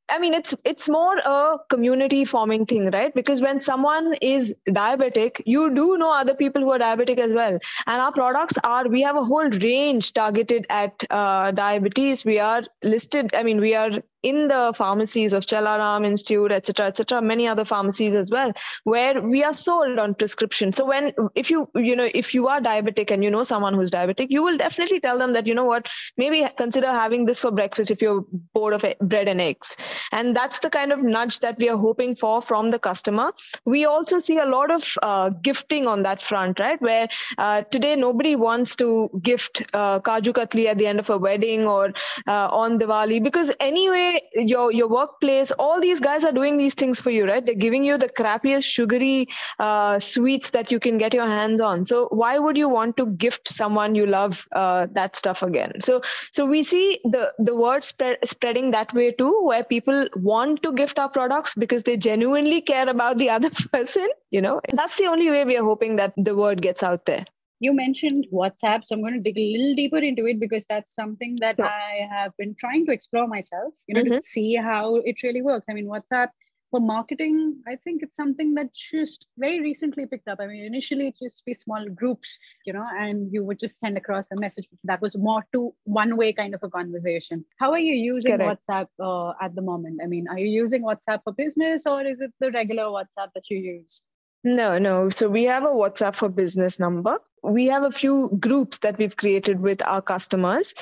I 0.10 0.20
mean, 0.20 0.34
it's 0.34 0.54
it's 0.64 0.90
more 0.90 1.18
a 1.18 1.58
community 1.70 2.26
forming 2.26 2.66
thing, 2.66 2.92
right? 2.92 3.14
Because 3.14 3.42
when 3.42 3.62
someone 3.62 4.14
is 4.22 4.54
diabetic, 4.70 5.42
you 5.46 5.74
do 5.74 5.98
know 5.98 6.14
other 6.14 6.36
people 6.36 6.62
who 6.62 6.72
are 6.72 6.80
diabetic 6.80 7.18
as 7.18 7.34
well. 7.34 7.58
And 7.88 8.02
our 8.02 8.12
products 8.12 8.58
are 8.64 8.88
we 8.88 9.02
have 9.02 9.16
a 9.16 9.24
whole 9.24 9.50
range 9.50 10.14
targeted 10.14 10.68
at 10.70 11.04
uh, 11.10 11.52
diabetes. 11.52 12.26
We 12.26 12.40
are 12.40 12.64
listed. 12.84 13.34
I 13.34 13.44
mean, 13.44 13.62
we 13.62 13.76
are 13.76 13.92
in 14.24 14.48
the 14.48 14.74
pharmacies 14.76 15.34
of 15.34 15.46
Jalaram 15.46 16.06
Institute, 16.06 16.52
etc., 16.52 16.88
etc., 16.88 17.22
many 17.22 17.48
other 17.48 17.66
pharmacies 17.66 18.16
as 18.16 18.32
well, 18.32 18.52
where 18.86 19.22
we 19.22 19.44
are 19.44 19.54
sold 19.54 20.00
on 20.00 20.16
prescription. 20.16 20.72
So 20.72 20.86
when 20.86 21.14
if 21.36 21.52
you 21.52 21.70
you 21.76 21.96
know 21.96 22.10
if 22.14 22.34
you 22.34 22.48
are 22.48 22.60
diabetic 22.60 23.12
and 23.12 23.24
you 23.24 23.30
know 23.30 23.44
someone 23.44 23.74
who's 23.74 23.92
diabetic, 23.92 24.28
you 24.30 24.44
will 24.44 24.58
definitely 24.58 25.00
tell 25.00 25.18
them 25.18 25.34
that 25.34 25.46
you 25.46 25.54
know 25.54 25.66
what, 25.66 25.90
maybe 26.18 26.48
consider 26.58 26.88
having 26.88 27.26
this 27.26 27.42
for 27.42 27.52
breakfast 27.52 27.92
if 27.92 28.02
you're 28.02 28.26
bored 28.54 28.74
of 28.74 28.86
bread 29.02 29.28
and 29.28 29.42
eggs. 29.42 29.76
And 30.12 30.36
that's 30.36 30.60
the 30.60 30.70
kind 30.70 30.92
of 30.92 31.04
nudge 31.04 31.40
that 31.40 31.60
we 31.60 31.70
are 31.70 31.78
hoping 31.78 32.16
for 32.16 32.42
from 32.42 32.70
the 32.70 32.80
customer. 32.80 33.34
We 33.66 33.86
also 33.86 34.20
see 34.20 34.38
a 34.38 34.46
lot 34.46 34.72
of 34.72 34.98
uh, 35.04 35.30
gifting 35.30 35.88
on 35.88 36.04
that 36.04 36.22
front, 36.22 36.60
right? 36.60 36.82
Where 36.82 37.08
uh, 37.38 37.62
today 37.64 37.96
nobody 37.96 38.36
wants 38.36 38.76
to 38.78 39.10
gift 39.22 39.64
uh, 39.74 40.00
Kaju 40.00 40.34
Katli 40.34 40.68
at 40.68 40.78
the 40.78 40.88
end 40.88 41.00
of 41.00 41.10
a 41.10 41.18
wedding 41.18 41.66
or 41.66 41.94
uh, 42.28 42.48
on 42.52 42.80
Diwali 42.80 43.22
because 43.22 43.52
anyway 43.60 44.13
your 44.36 44.72
your 44.72 44.88
workplace 44.88 45.52
all 45.54 45.80
these 45.80 46.00
guys 46.00 46.24
are 46.24 46.32
doing 46.32 46.58
these 46.58 46.74
things 46.74 47.00
for 47.00 47.10
you 47.10 47.26
right? 47.26 47.46
They're 47.46 47.56
giving 47.56 47.84
you 47.84 47.98
the 47.98 48.10
crappiest 48.10 48.64
sugary 48.64 49.28
uh, 49.60 50.00
sweets 50.00 50.50
that 50.52 50.72
you 50.72 50.80
can 50.80 50.98
get 50.98 51.14
your 51.14 51.26
hands 51.26 51.62
on. 51.62 51.86
So 51.86 52.08
why 52.12 52.40
would 52.40 52.58
you 52.58 52.70
want 52.70 52.98
to 52.98 53.06
gift 53.06 53.48
someone 53.48 53.96
you 53.96 54.06
love 54.06 54.48
uh, 54.52 54.88
that 54.92 55.16
stuff 55.16 55.44
again? 55.44 55.82
So 55.82 56.02
so 56.32 56.46
we 56.46 56.64
see 56.64 57.00
the 57.04 57.34
the 57.40 57.56
word 57.56 57.84
spread, 57.84 58.18
spreading 58.24 58.72
that 58.72 58.94
way 58.94 59.12
too 59.12 59.42
where 59.44 59.64
people 59.64 60.08
want 60.16 60.64
to 60.64 60.74
gift 60.74 61.00
our 61.00 61.10
products 61.10 61.56
because 61.56 61.84
they 61.84 61.98
genuinely 61.98 62.62
care 62.62 62.90
about 62.90 63.18
the 63.18 63.30
other 63.38 63.50
person 63.72 64.08
you 64.34 64.42
know? 64.42 64.60
That's 64.74 64.98
the 64.98 65.06
only 65.06 65.30
way 65.30 65.46
we 65.46 65.56
are 65.58 65.64
hoping 65.64 65.96
that 65.98 66.14
the 66.18 66.36
word 66.36 66.62
gets 66.62 66.84
out 66.84 67.06
there 67.06 67.26
you 67.64 67.74
mentioned 67.74 68.28
WhatsApp, 68.32 68.84
so 68.84 68.94
I'm 68.94 69.02
going 69.02 69.14
to 69.14 69.20
dig 69.20 69.38
a 69.38 69.58
little 69.58 69.76
deeper 69.76 69.98
into 69.98 70.26
it 70.26 70.40
because 70.40 70.66
that's 70.68 70.94
something 70.94 71.38
that 71.40 71.56
sure. 71.56 71.66
I 71.66 72.08
have 72.12 72.36
been 72.38 72.56
trying 72.60 72.86
to 72.88 72.92
explore 72.92 73.28
myself, 73.28 73.74
you 73.88 73.96
know, 73.96 74.04
mm-hmm. 74.04 74.16
to 74.16 74.22
see 74.22 74.56
how 74.56 74.98
it 74.98 75.24
really 75.24 75.42
works. 75.42 75.68
I 75.70 75.74
mean, 75.74 75.88
WhatsApp 75.88 76.28
for 76.72 76.82
marketing, 76.82 77.62
I 77.68 77.76
think 77.84 78.02
it's 78.04 78.16
something 78.16 78.56
that 78.56 78.74
just 78.74 79.28
very 79.38 79.62
recently 79.62 80.08
picked 80.08 80.28
up. 80.28 80.40
I 80.42 80.48
mean, 80.48 80.66
initially 80.66 81.08
it 81.08 81.16
used 81.22 81.38
to 81.38 81.44
be 81.46 81.54
small 81.54 81.88
groups, 81.88 82.40
you 82.66 82.74
know, 82.74 82.86
and 83.00 83.32
you 83.32 83.46
would 83.46 83.60
just 83.60 83.80
send 83.80 83.96
across 83.96 84.26
a 84.32 84.36
message 84.36 84.68
that 84.84 85.00
was 85.00 85.16
more 85.16 85.46
to 85.54 85.74
one 85.84 86.18
way 86.18 86.34
kind 86.34 86.56
of 86.56 86.64
a 86.64 86.70
conversation. 86.70 87.46
How 87.60 87.72
are 87.72 87.80
you 87.90 87.94
using 87.94 88.38
Correct. 88.38 88.64
WhatsApp 88.68 88.88
uh, 89.00 89.34
at 89.40 89.54
the 89.56 89.62
moment? 89.62 90.02
I 90.04 90.08
mean, 90.08 90.28
are 90.28 90.40
you 90.40 90.48
using 90.64 90.82
WhatsApp 90.82 91.20
for 91.24 91.34
business 91.34 91.86
or 91.86 92.04
is 92.06 92.22
it 92.22 92.34
the 92.40 92.52
regular 92.52 92.86
WhatsApp 92.86 93.30
that 93.36 93.50
you 93.52 93.60
use? 93.60 94.02
No, 94.44 94.78
no. 94.78 95.10
So 95.10 95.30
we 95.30 95.44
have 95.46 95.64
a 95.64 95.68
WhatsApp 95.68 96.16
for 96.16 96.28
business 96.28 96.78
number. 96.78 97.18
We 97.44 97.66
have 97.68 97.84
a 97.84 97.92
few 97.92 98.30
groups 98.40 98.80
that 98.80 98.98
we've 98.98 99.16
created 99.16 99.62
with 99.62 99.82
our 99.86 100.02
customers. 100.02 100.74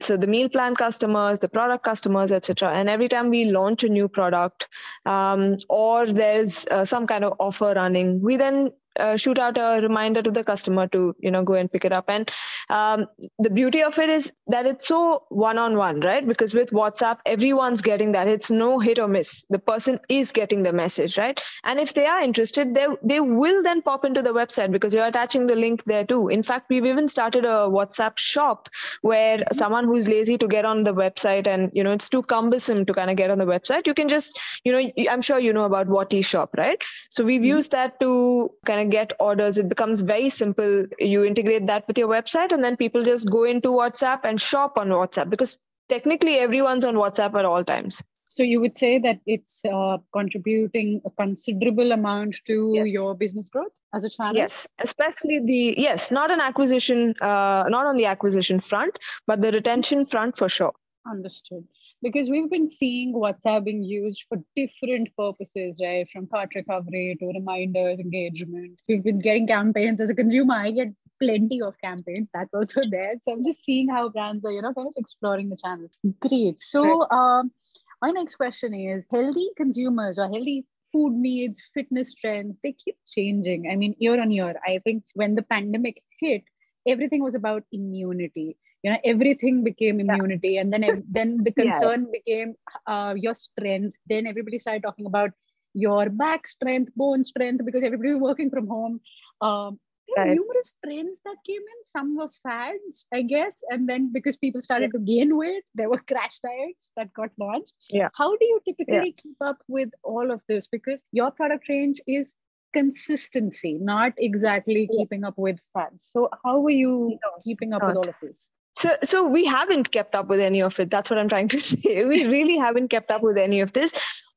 So 0.00 0.16
the 0.16 0.26
meal 0.26 0.48
plan 0.48 0.74
customers, 0.74 1.38
the 1.38 1.48
product 1.48 1.84
customers, 1.84 2.32
etc. 2.32 2.72
And 2.72 2.88
every 2.88 3.08
time 3.08 3.28
we 3.28 3.44
launch 3.44 3.84
a 3.84 3.90
new 3.90 4.08
product 4.08 4.68
um, 5.04 5.56
or 5.68 6.06
there's 6.06 6.66
uh, 6.66 6.86
some 6.86 7.06
kind 7.06 7.24
of 7.24 7.34
offer 7.38 7.74
running, 7.76 8.22
we 8.22 8.36
then 8.36 8.70
uh, 8.98 9.16
shoot 9.16 9.38
out 9.38 9.56
a 9.58 9.80
reminder 9.82 10.22
to 10.22 10.30
the 10.30 10.44
customer 10.44 10.86
to 10.88 11.14
you 11.20 11.30
know 11.30 11.42
go 11.42 11.54
and 11.54 11.70
pick 11.70 11.84
it 11.84 11.92
up. 11.92 12.06
And 12.08 12.30
um, 12.68 13.06
the 13.38 13.50
beauty 13.50 13.82
of 13.82 13.98
it 13.98 14.08
is 14.08 14.32
that 14.48 14.66
it's 14.66 14.88
so 14.88 15.24
one-on-one 15.28 16.00
right? 16.00 16.26
Because 16.26 16.54
with 16.54 16.70
whatsapp 16.70 17.18
everyone's 17.26 17.82
getting 17.82 18.12
that. 18.12 18.28
It's 18.28 18.50
no 18.50 18.78
hit 18.78 18.98
or 18.98 19.08
miss. 19.08 19.44
The 19.50 19.58
person 19.58 20.00
is 20.08 20.32
getting 20.32 20.62
the 20.62 20.72
message 20.72 21.18
right? 21.18 21.40
And 21.64 21.78
if 21.78 21.94
they 21.94 22.06
are 22.06 22.20
interested 22.20 22.74
they 22.74 22.86
they 23.02 23.20
will 23.20 23.62
then 23.62 23.82
pop 23.82 24.04
into 24.04 24.22
the 24.22 24.32
website 24.32 24.72
because 24.72 24.94
you're 24.94 25.06
attaching 25.06 25.46
the 25.46 25.56
link 25.56 25.84
there 25.84 26.04
too. 26.04 26.28
In 26.28 26.42
fact 26.42 26.68
we've 26.70 26.86
even 26.86 27.08
started 27.08 27.44
a 27.44 27.68
whatsapp 27.78 28.18
shop 28.18 28.68
where 29.02 29.38
mm-hmm. 29.38 29.58
someone 29.58 29.84
who's 29.84 30.08
lazy 30.08 30.38
to 30.38 30.48
get 30.48 30.64
on 30.64 30.84
the 30.84 30.94
website 30.94 31.46
and 31.46 31.70
you 31.72 31.84
know 31.84 31.92
it's 31.92 32.08
too 32.08 32.22
cumbersome 32.22 32.84
to 32.86 32.94
kind 32.94 33.10
of 33.10 33.16
get 33.16 33.30
on 33.30 33.38
the 33.38 33.46
website. 33.46 33.86
You 33.86 33.94
can 33.94 34.08
just 34.08 34.38
you 34.64 34.72
know 34.72 34.90
i'm 35.10 35.22
sure 35.22 35.38
you 35.38 35.52
know 35.52 35.64
about 35.64 35.86
what 35.86 36.10
shop 36.22 36.54
right? 36.56 36.82
So 37.10 37.24
we've 37.24 37.40
mm-hmm. 37.40 37.56
used 37.56 37.70
that 37.72 38.00
to 38.00 38.50
kind 38.66 38.80
of 38.80 38.89
get 38.90 39.12
orders 39.20 39.58
it 39.58 39.68
becomes 39.68 40.02
very 40.02 40.28
simple. 40.28 40.86
You 40.98 41.24
integrate 41.24 41.66
that 41.66 41.86
with 41.86 41.98
your 41.98 42.08
website 42.08 42.52
and 42.52 42.62
then 42.62 42.76
people 42.76 43.02
just 43.02 43.30
go 43.30 43.44
into 43.44 43.68
whatsapp 43.68 44.20
and 44.24 44.40
shop 44.40 44.76
on 44.76 44.88
whatsapp 44.88 45.30
because 45.30 45.58
technically 45.88 46.36
everyone's 46.36 46.84
on 46.84 46.94
whatsapp 46.94 47.38
at 47.38 47.44
all 47.44 47.64
times. 47.64 48.02
So 48.28 48.42
you 48.42 48.60
would 48.60 48.76
say 48.76 48.98
that 48.98 49.20
it's 49.26 49.62
uh, 49.64 49.98
contributing 50.12 51.00
a 51.04 51.10
considerable 51.10 51.92
amount 51.92 52.36
to 52.46 52.72
yes. 52.76 52.88
your 52.88 53.14
business 53.14 53.48
growth 53.48 53.72
as 53.92 54.04
a 54.04 54.10
channel? 54.10 54.36
Yes 54.36 54.66
especially 54.78 55.40
the 55.40 55.74
yes 55.76 56.10
not 56.10 56.30
an 56.30 56.40
acquisition 56.40 57.14
uh, 57.20 57.64
not 57.68 57.86
on 57.86 57.96
the 57.96 58.06
acquisition 58.06 58.60
front 58.60 58.98
but 59.26 59.42
the 59.42 59.50
retention 59.52 60.04
front 60.04 60.36
for 60.36 60.48
sure. 60.48 60.72
Understood 61.06 61.64
because 62.02 62.30
we've 62.30 62.50
been 62.50 62.70
seeing 62.70 63.14
WhatsApp 63.14 63.64
being 63.64 63.82
used 63.82 64.24
for 64.28 64.38
different 64.56 65.08
purposes, 65.16 65.76
right? 65.82 66.08
From 66.10 66.26
thought 66.26 66.48
recovery 66.54 67.16
to 67.20 67.26
reminders, 67.26 67.98
engagement. 67.98 68.78
We've 68.88 69.04
been 69.04 69.20
getting 69.20 69.46
campaigns 69.46 70.00
as 70.00 70.10
a 70.10 70.14
consumer. 70.14 70.54
I 70.54 70.70
get 70.70 70.88
plenty 71.22 71.60
of 71.60 71.74
campaigns. 71.82 72.28
That's 72.32 72.52
also 72.54 72.80
there. 72.90 73.14
So 73.22 73.32
I'm 73.32 73.44
just 73.44 73.62
seeing 73.64 73.88
how 73.88 74.08
brands 74.08 74.44
are, 74.44 74.52
you 74.52 74.62
know, 74.62 74.72
kind 74.72 74.88
of 74.88 74.94
exploring 74.96 75.50
the 75.50 75.56
channel. 75.56 75.88
Great. 76.20 76.62
So 76.62 77.08
um, 77.10 77.52
my 78.00 78.10
next 78.10 78.36
question 78.36 78.72
is 78.72 79.06
healthy 79.10 79.50
consumers 79.56 80.18
or 80.18 80.24
healthy 80.24 80.66
food 80.92 81.12
needs, 81.12 81.62
fitness 81.74 82.14
trends, 82.14 82.56
they 82.62 82.74
keep 82.84 82.96
changing. 83.06 83.70
I 83.70 83.76
mean, 83.76 83.94
year 83.98 84.20
on 84.20 84.30
year, 84.30 84.54
I 84.66 84.80
think 84.82 85.04
when 85.14 85.34
the 85.34 85.42
pandemic 85.42 86.02
hit, 86.18 86.42
everything 86.86 87.22
was 87.22 87.34
about 87.34 87.62
immunity 87.70 88.56
you 88.82 88.90
know 88.90 88.98
everything 89.04 89.62
became 89.64 90.00
immunity 90.00 90.52
yeah. 90.52 90.60
and 90.60 90.72
then 90.72 91.04
then 91.10 91.38
the 91.44 91.52
concern 91.52 92.06
yeah. 92.06 92.18
became 92.18 92.54
uh, 92.86 93.14
your 93.16 93.34
strength. 93.34 93.96
Then 94.08 94.26
everybody 94.26 94.58
started 94.58 94.82
talking 94.82 95.06
about 95.06 95.30
your 95.74 96.08
back 96.08 96.46
strength 96.46 96.92
bone 96.96 97.24
strength 97.24 97.64
because 97.64 97.84
everybody 97.84 98.12
was 98.14 98.22
working 98.22 98.50
from 98.50 98.66
home. 98.66 99.00
Um, 99.40 99.78
there 100.16 100.24
right. 100.26 100.36
numerous 100.36 100.74
trends 100.84 101.18
that 101.24 101.36
came 101.46 101.60
in. 101.60 101.84
Some 101.84 102.16
were 102.16 102.30
fads 102.42 103.06
i 103.12 103.22
guess 103.22 103.62
and 103.68 103.88
then 103.88 104.12
because 104.12 104.36
people 104.36 104.62
started 104.62 104.90
yeah. 104.92 104.98
to 104.98 105.04
gain 105.04 105.36
weight 105.36 105.62
there 105.74 105.88
were 105.88 105.98
crash 106.10 106.38
diets 106.42 106.90
that 106.96 107.12
got 107.12 107.30
launched. 107.38 107.74
Yeah. 107.90 108.08
How 108.14 108.36
do 108.36 108.44
you 108.44 108.60
typically 108.66 109.14
keep 109.22 109.36
up 109.40 109.58
with 109.68 109.90
all 110.02 110.30
of 110.30 110.40
this? 110.48 110.66
Because 110.66 111.02
your 111.12 111.30
product 111.30 111.68
range 111.68 112.00
is 112.06 112.34
consistency 112.72 113.78
not 113.80 114.12
exactly 114.16 114.88
keeping 114.96 115.24
up 115.24 115.34
with 115.36 115.58
fads. 115.74 116.08
So 116.12 116.28
how 116.44 116.64
are 116.64 116.70
you 116.70 117.18
keeping 117.44 117.72
up 117.72 117.82
with 117.84 117.96
all 117.96 118.08
of 118.08 118.14
this 118.22 118.46
so, 118.76 118.96
so 119.02 119.26
we 119.26 119.44
haven't 119.44 119.90
kept 119.90 120.14
up 120.14 120.28
with 120.28 120.40
any 120.40 120.62
of 120.62 120.78
it. 120.80 120.90
That's 120.90 121.10
what 121.10 121.18
I'm 121.18 121.28
trying 121.28 121.48
to 121.48 121.60
say. 121.70 122.04
We 122.04 122.24
really 122.24 122.56
haven't 122.56 122.88
kept 122.88 123.10
up 123.10 123.22
with 123.22 123.36
any 123.36 123.60
of 123.60 123.72
this. 123.72 123.92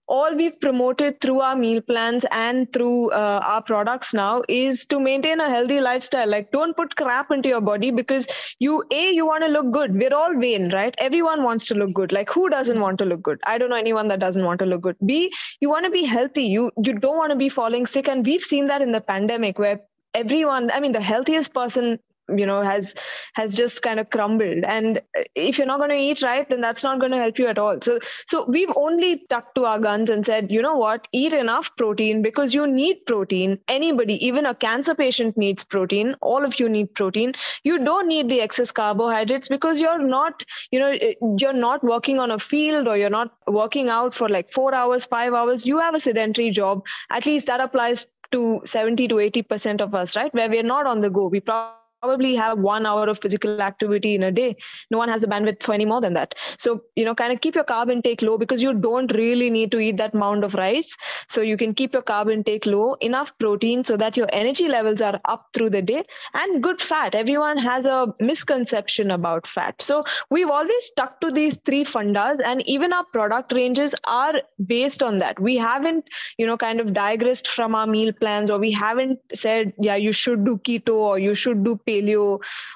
All 0.06 0.36
we've 0.36 0.60
promoted 0.60 1.22
through 1.22 1.39
our 1.39 1.56
meal 1.56 1.80
plans 1.82 2.26
and 2.32 2.72
through 2.74 3.12
uh, 3.12 3.39
our 3.41 3.62
products 3.62 4.13
now 4.13 4.43
is 4.50 4.86
to 4.88 5.00
maintain 5.00 5.39
a 5.39 5.50
healthy 5.50 5.80
lifestyle. 5.80 6.28
Like, 6.28 6.52
don't 6.52 6.76
put 6.76 6.98
crap 6.98 7.32
into 7.32 7.48
your 7.48 7.62
body 7.62 7.89
because 7.89 8.28
you, 8.60 8.84
A, 8.91 9.12
you 9.12 9.26
want 9.26 9.46
to 9.46 9.50
look 9.50 9.72
good. 9.72 9.96
We're 9.96 10.13
all 10.13 10.38
vain, 10.38 10.74
right? 10.74 10.93
Everyone 10.98 11.41
wants 11.43 11.65
to 11.67 11.76
look 11.76 11.93
good. 11.93 12.12
Like, 12.12 12.30
who 12.30 12.50
doesn't 12.50 12.82
want 12.82 12.98
to 12.98 13.06
look 13.06 13.24
good? 13.24 13.39
I 13.46 13.58
don't 13.58 13.69
know 13.69 13.78
anyone 13.78 14.10
that 14.10 14.19
doesn't 14.19 14.46
want 14.46 14.60
to 14.60 14.65
look 14.65 14.82
good. 14.82 14.98
B, 15.06 15.32
you 15.62 15.69
want 15.69 15.86
to 15.86 15.91
be 15.91 16.04
healthy. 16.04 16.43
You, 16.43 16.69
you 16.84 17.00
don't 17.00 17.17
want 17.17 17.32
to 17.32 17.38
be 17.38 17.48
falling 17.48 17.86
sick. 17.86 18.10
And 18.10 18.26
we've 18.26 18.41
seen 18.41 18.65
that 18.65 18.82
in 18.82 18.91
the 18.91 19.02
pandemic 19.02 19.58
where 19.58 19.80
everyone 20.13 20.69
i 20.72 20.80
mean 20.80 20.91
the 20.91 21.02
healthiest 21.02 21.54
person 21.54 22.00
you 22.30 22.46
know 22.46 22.62
has 22.62 22.94
has 23.34 23.56
just 23.56 23.82
kind 23.82 24.00
of 24.00 24.10
crumbled. 24.10 24.64
And 24.64 25.02
if 25.36 25.58
you're 25.58 25.68
not 25.68 25.80
going 25.80 25.90
to 25.90 25.98
eat 25.98 26.22
right 26.22 26.50
then 26.50 26.62
that's 26.62 26.84
not 26.84 27.00
going 27.00 27.12
to 27.12 27.18
help 27.18 27.38
you 27.38 27.48
at 27.48 27.58
all. 27.58 27.80
So 27.82 28.00
so 28.28 28.46
we've 28.48 28.72
only 28.76 29.24
stuck 29.26 29.54
to 29.56 29.66
our 29.66 29.80
guns 29.80 30.10
and 30.10 30.26
said 30.26 30.52
you 30.52 30.62
know 30.62 30.76
what? 30.76 31.08
Eat 31.12 31.34
enough 31.34 31.76
protein 31.76 32.22
because 32.22 32.54
you 32.54 32.68
need 32.68 33.06
protein. 33.06 33.60
Anybody 33.68 34.26
even 34.26 34.46
a 34.46 34.56
cancer 34.56 34.96
patient 34.96 35.38
needs 35.38 35.64
protein. 35.64 36.16
All 36.22 36.46
of 36.46 36.60
you 36.60 36.70
need 36.70 36.94
protein. 36.94 37.34
You 37.64 37.84
don't 37.84 38.08
need 38.08 38.30
the 38.30 38.42
excess 38.42 38.72
carbohydrates 38.72 39.50
because 39.50 39.82
you're 39.82 40.02
not 40.02 40.44
you 40.72 40.80
know 40.80 40.90
eh, 41.02 41.14
you're 41.38 41.54
not 41.54 41.84
working 41.84 42.20
on 42.20 42.32
a 42.32 42.40
field 42.40 42.88
or 42.88 42.98
you're 42.98 43.10
not 43.10 43.34
working 43.48 43.90
out 43.90 44.14
for 44.14 44.30
like 44.30 44.52
4 44.52 44.74
hours 44.74 45.06
5 45.06 45.34
hours. 45.34 45.66
You 45.66 45.80
have 45.80 45.96
a 45.96 46.00
sedentary 46.00 46.50
job. 46.52 46.86
At 47.10 47.26
least 47.26 47.48
that 47.48 47.60
applies 47.60 48.08
to 48.32 48.62
70 48.66 49.08
to 49.10 49.16
80% 49.16 49.82
of 49.82 49.94
us 49.94 50.16
right? 50.16 50.34
Where 50.34 50.50
we're 50.50 50.64
not 50.64 50.88
on 50.88 51.00
the 51.00 51.10
go. 51.10 51.28
We 51.28 51.40
probably 51.40 51.83
probably 52.04 52.36
have 52.36 52.60
one 52.60 52.86
hour 52.86 53.08
of 53.08 53.20
physical 53.20 53.62
activity 53.62 54.13
in 54.16 54.24
a 54.24 54.32
day. 54.32 54.56
No 54.92 54.98
one 54.98 55.10
has 55.10 55.22
the 55.22 55.28
bandwidth 55.28 55.63
for 55.63 55.74
any 55.74 55.86
more 55.86 56.02
than 56.02 56.13
that. 56.13 56.36
So, 56.58 56.82
you 56.96 57.06
know, 57.06 57.16
kind 57.16 57.32
of 57.32 57.39
keep 57.39 57.56
your 57.56 57.63
carb 57.63 57.92
intake 57.92 58.22
low 58.22 58.38
because 58.38 58.62
you 58.62 58.74
don't 58.74 59.13
really 59.13 59.50
need 59.50 59.72
to 59.72 59.80
eat 59.80 59.98
that 59.98 60.13
mound 60.13 60.44
of 60.44 60.54
rice. 60.54 60.96
So 61.30 61.42
you 61.42 61.56
can 61.56 61.74
keep 61.74 61.94
your 61.94 62.02
carb 62.02 62.32
intake 62.32 62.66
low, 62.66 62.96
enough 62.96 63.32
protein 63.38 63.86
so 63.86 63.96
that 63.98 64.18
your 64.18 64.28
energy 64.34 64.68
levels 64.68 65.00
are 65.02 65.20
up 65.26 65.48
through 65.54 65.70
the 65.70 65.82
day 65.82 66.04
and 66.34 66.62
good 66.62 66.82
fat. 66.82 67.16
Everyone 67.16 67.58
has 67.58 67.86
a 67.86 68.13
misconception 68.20 69.12
about 69.12 69.48
fat. 69.48 69.82
So 69.82 70.04
we've 70.30 70.50
always 70.50 70.86
stuck 70.86 71.22
to 71.22 71.32
these 71.32 71.58
three 71.66 71.86
fundas 71.86 72.42
and 72.44 72.68
even 72.68 72.92
our 72.92 73.06
product 73.13 73.54
ranges 73.54 73.96
are 74.06 74.42
based 74.66 75.02
on 75.02 75.20
that. 75.20 75.39
We 75.39 75.56
haven't, 75.56 76.06
you 76.38 76.46
know, 76.46 76.58
kind 76.58 76.82
of 76.82 76.94
digressed 76.94 77.48
from 77.48 77.76
our 77.76 77.88
meal 77.88 78.12
plans 78.12 78.52
or 78.52 78.60
we 78.60 78.72
haven't 78.72 79.20
said, 79.34 79.72
yeah, 79.80 79.96
you 79.96 80.12
should 80.12 80.44
do 80.44 80.58
keto 80.58 80.96
or 80.96 81.18
you 81.18 81.34
should 81.34 81.63
do 81.63 81.80
paleo 81.88 81.93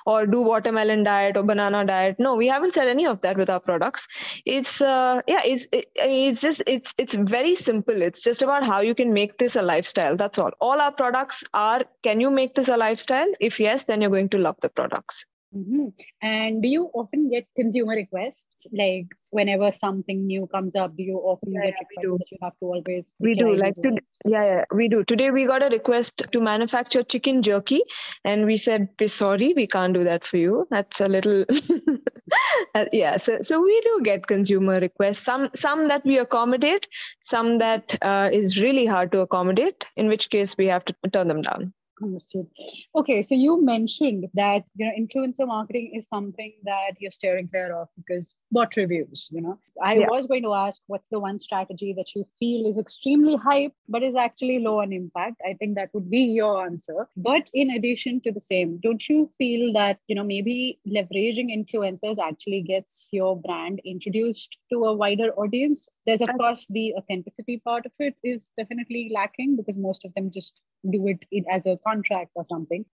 or 0.05 0.25
do 0.25 0.41
watermelon 0.41 1.03
diet 1.03 1.37
or 1.37 1.43
banana 1.43 1.85
diet. 1.85 2.15
No 2.19 2.35
we 2.35 2.47
haven't 2.47 2.73
said 2.73 2.87
any 2.87 3.05
of 3.05 3.21
that 3.21 3.37
with 3.37 3.49
our 3.49 3.59
products. 3.59 4.07
It's 4.45 4.81
uh, 4.81 5.21
yeah 5.27 5.41
it's 5.43 5.67
it, 5.71 5.85
i 6.01 6.07
mean 6.07 6.31
it's 6.31 6.41
just 6.41 6.61
it's 6.67 6.93
it's 6.97 7.15
very 7.15 7.55
simple. 7.55 8.01
It's 8.01 8.23
just 8.23 8.41
about 8.41 8.65
how 8.65 8.81
you 8.81 8.95
can 8.95 9.13
make 9.13 9.37
this 9.37 9.55
a 9.55 9.61
lifestyle. 9.61 10.15
That's 10.15 10.39
all. 10.39 10.51
All 10.59 10.81
our 10.81 10.91
products 10.91 11.43
are 11.53 11.83
can 12.03 12.19
you 12.19 12.29
make 12.29 12.55
this 12.55 12.69
a 12.69 12.77
lifestyle? 12.77 13.31
If 13.39 13.59
yes 13.59 13.83
then 13.85 14.01
you're 14.01 14.09
going 14.09 14.29
to 14.29 14.37
love 14.37 14.55
the 14.61 14.69
products 14.69 15.25
Mm-hmm. 15.55 15.87
And 16.21 16.61
do 16.61 16.67
you 16.67 16.89
often 16.93 17.29
get 17.29 17.47
consumer 17.55 17.93
requests? 17.93 18.67
Like 18.71 19.07
whenever 19.31 19.71
something 19.71 20.25
new 20.25 20.45
comes 20.47 20.75
up, 20.75 20.95
do 20.97 21.03
you 21.03 21.17
often 21.17 21.53
yeah, 21.53 21.65
get 21.65 21.73
yeah, 21.73 21.87
requests 21.89 22.17
that 22.19 22.31
you 22.31 22.37
have 22.41 22.53
to 22.59 22.65
always? 22.65 23.13
We 23.19 23.33
do. 23.33 23.55
Like 23.55 23.75
to, 23.75 23.97
yeah, 24.25 24.43
yeah, 24.43 24.65
we 24.73 24.89
do. 24.89 25.03
Today 25.05 25.31
we 25.31 25.45
got 25.45 25.63
a 25.63 25.69
request 25.69 26.23
to 26.31 26.41
manufacture 26.41 27.01
chicken 27.01 27.41
jerky, 27.41 27.81
and 28.25 28.45
we 28.45 28.57
said, 28.57 28.89
"Sorry, 29.07 29.53
we 29.55 29.67
can't 29.67 29.93
do 29.93 30.03
that 30.03 30.25
for 30.25 30.37
you. 30.37 30.67
That's 30.69 30.99
a 30.99 31.07
little." 31.07 31.45
uh, 32.75 32.85
yeah, 32.91 33.15
so 33.15 33.37
so 33.41 33.61
we 33.61 33.79
do 33.81 34.01
get 34.03 34.27
consumer 34.27 34.79
requests. 34.79 35.23
Some 35.23 35.49
some 35.55 35.87
that 35.87 36.03
we 36.03 36.17
accommodate, 36.17 36.89
some 37.23 37.57
that 37.59 37.97
uh, 38.01 38.29
is 38.33 38.59
really 38.59 38.85
hard 38.85 39.13
to 39.13 39.21
accommodate. 39.21 39.85
In 39.95 40.09
which 40.09 40.29
case 40.29 40.57
we 40.57 40.65
have 40.67 40.83
to 40.85 40.95
turn 41.13 41.29
them 41.29 41.41
down. 41.41 41.73
Understood. 42.01 42.47
Okay, 42.95 43.23
so 43.23 43.33
you 43.33 43.63
mentioned 43.63 44.27
that 44.35 44.63
you 44.75 44.85
know 44.85 44.91
influencer 44.99 45.47
marketing 45.47 45.93
is 45.95 46.05
something 46.07 46.53
that 46.63 46.91
you're 46.99 47.09
steering 47.09 47.47
clear 47.47 47.75
of 47.75 47.87
because 47.97 48.35
bot 48.51 48.75
reviews. 48.75 49.27
You 49.31 49.41
know, 49.41 49.59
I 49.81 49.95
yeah. 49.95 50.07
was 50.07 50.27
going 50.27 50.43
to 50.43 50.53
ask 50.53 50.79
what's 50.85 51.09
the 51.09 51.19
one 51.19 51.39
strategy 51.39 51.93
that 51.97 52.13
you 52.15 52.27
feel 52.39 52.69
is 52.69 52.77
extremely 52.77 53.35
hype 53.35 53.73
but 53.89 54.03
is 54.03 54.15
actually 54.15 54.59
low 54.59 54.81
on 54.81 54.93
impact. 54.93 55.41
I 55.47 55.53
think 55.53 55.75
that 55.75 55.89
would 55.93 56.09
be 56.11 56.19
your 56.19 56.63
answer. 56.63 57.07
But 57.17 57.49
in 57.53 57.71
addition 57.71 58.21
to 58.21 58.31
the 58.31 58.41
same, 58.41 58.77
don't 58.83 59.09
you 59.09 59.31
feel 59.39 59.73
that 59.73 59.97
you 60.07 60.15
know 60.15 60.23
maybe 60.23 60.79
leveraging 60.87 61.49
influencers 61.57 62.17
actually 62.19 62.61
gets 62.61 63.09
your 63.11 63.35
brand 63.41 63.81
introduced 63.85 64.57
to 64.71 64.83
a 64.85 64.93
wider 64.93 65.31
audience? 65.31 65.89
There's 66.07 66.21
of 66.21 66.27
That's... 66.27 66.39
course 66.39 66.65
the 66.69 66.95
authenticity 66.95 67.61
part 67.63 67.85
of 67.85 67.91
it 67.99 68.15
is 68.23 68.51
definitely 68.57 69.11
lacking 69.13 69.57
because 69.57 69.75
most 69.77 70.05
of 70.05 70.13
them 70.15 70.31
just 70.31 70.59
do 70.89 71.07
it 71.07 71.45
as 71.51 71.67
a 71.67 71.77
contract 71.85 72.31
or 72.33 72.45
something 72.45 72.85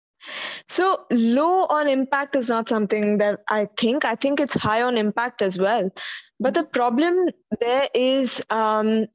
so 0.69 1.05
low 1.11 1.65
on 1.65 1.87
impact 1.87 2.35
is 2.35 2.49
not 2.49 2.69
something 2.69 3.17
that 3.17 3.41
I 3.49 3.67
think. 3.77 4.05
I 4.05 4.15
think 4.15 4.39
it's 4.39 4.55
high 4.55 4.81
on 4.81 4.97
impact 4.97 5.41
as 5.41 5.57
well. 5.57 5.91
But 6.39 6.53
the 6.53 6.63
problem 6.63 7.29
there 7.59 7.89
is 7.93 8.41
um, 8.49 9.07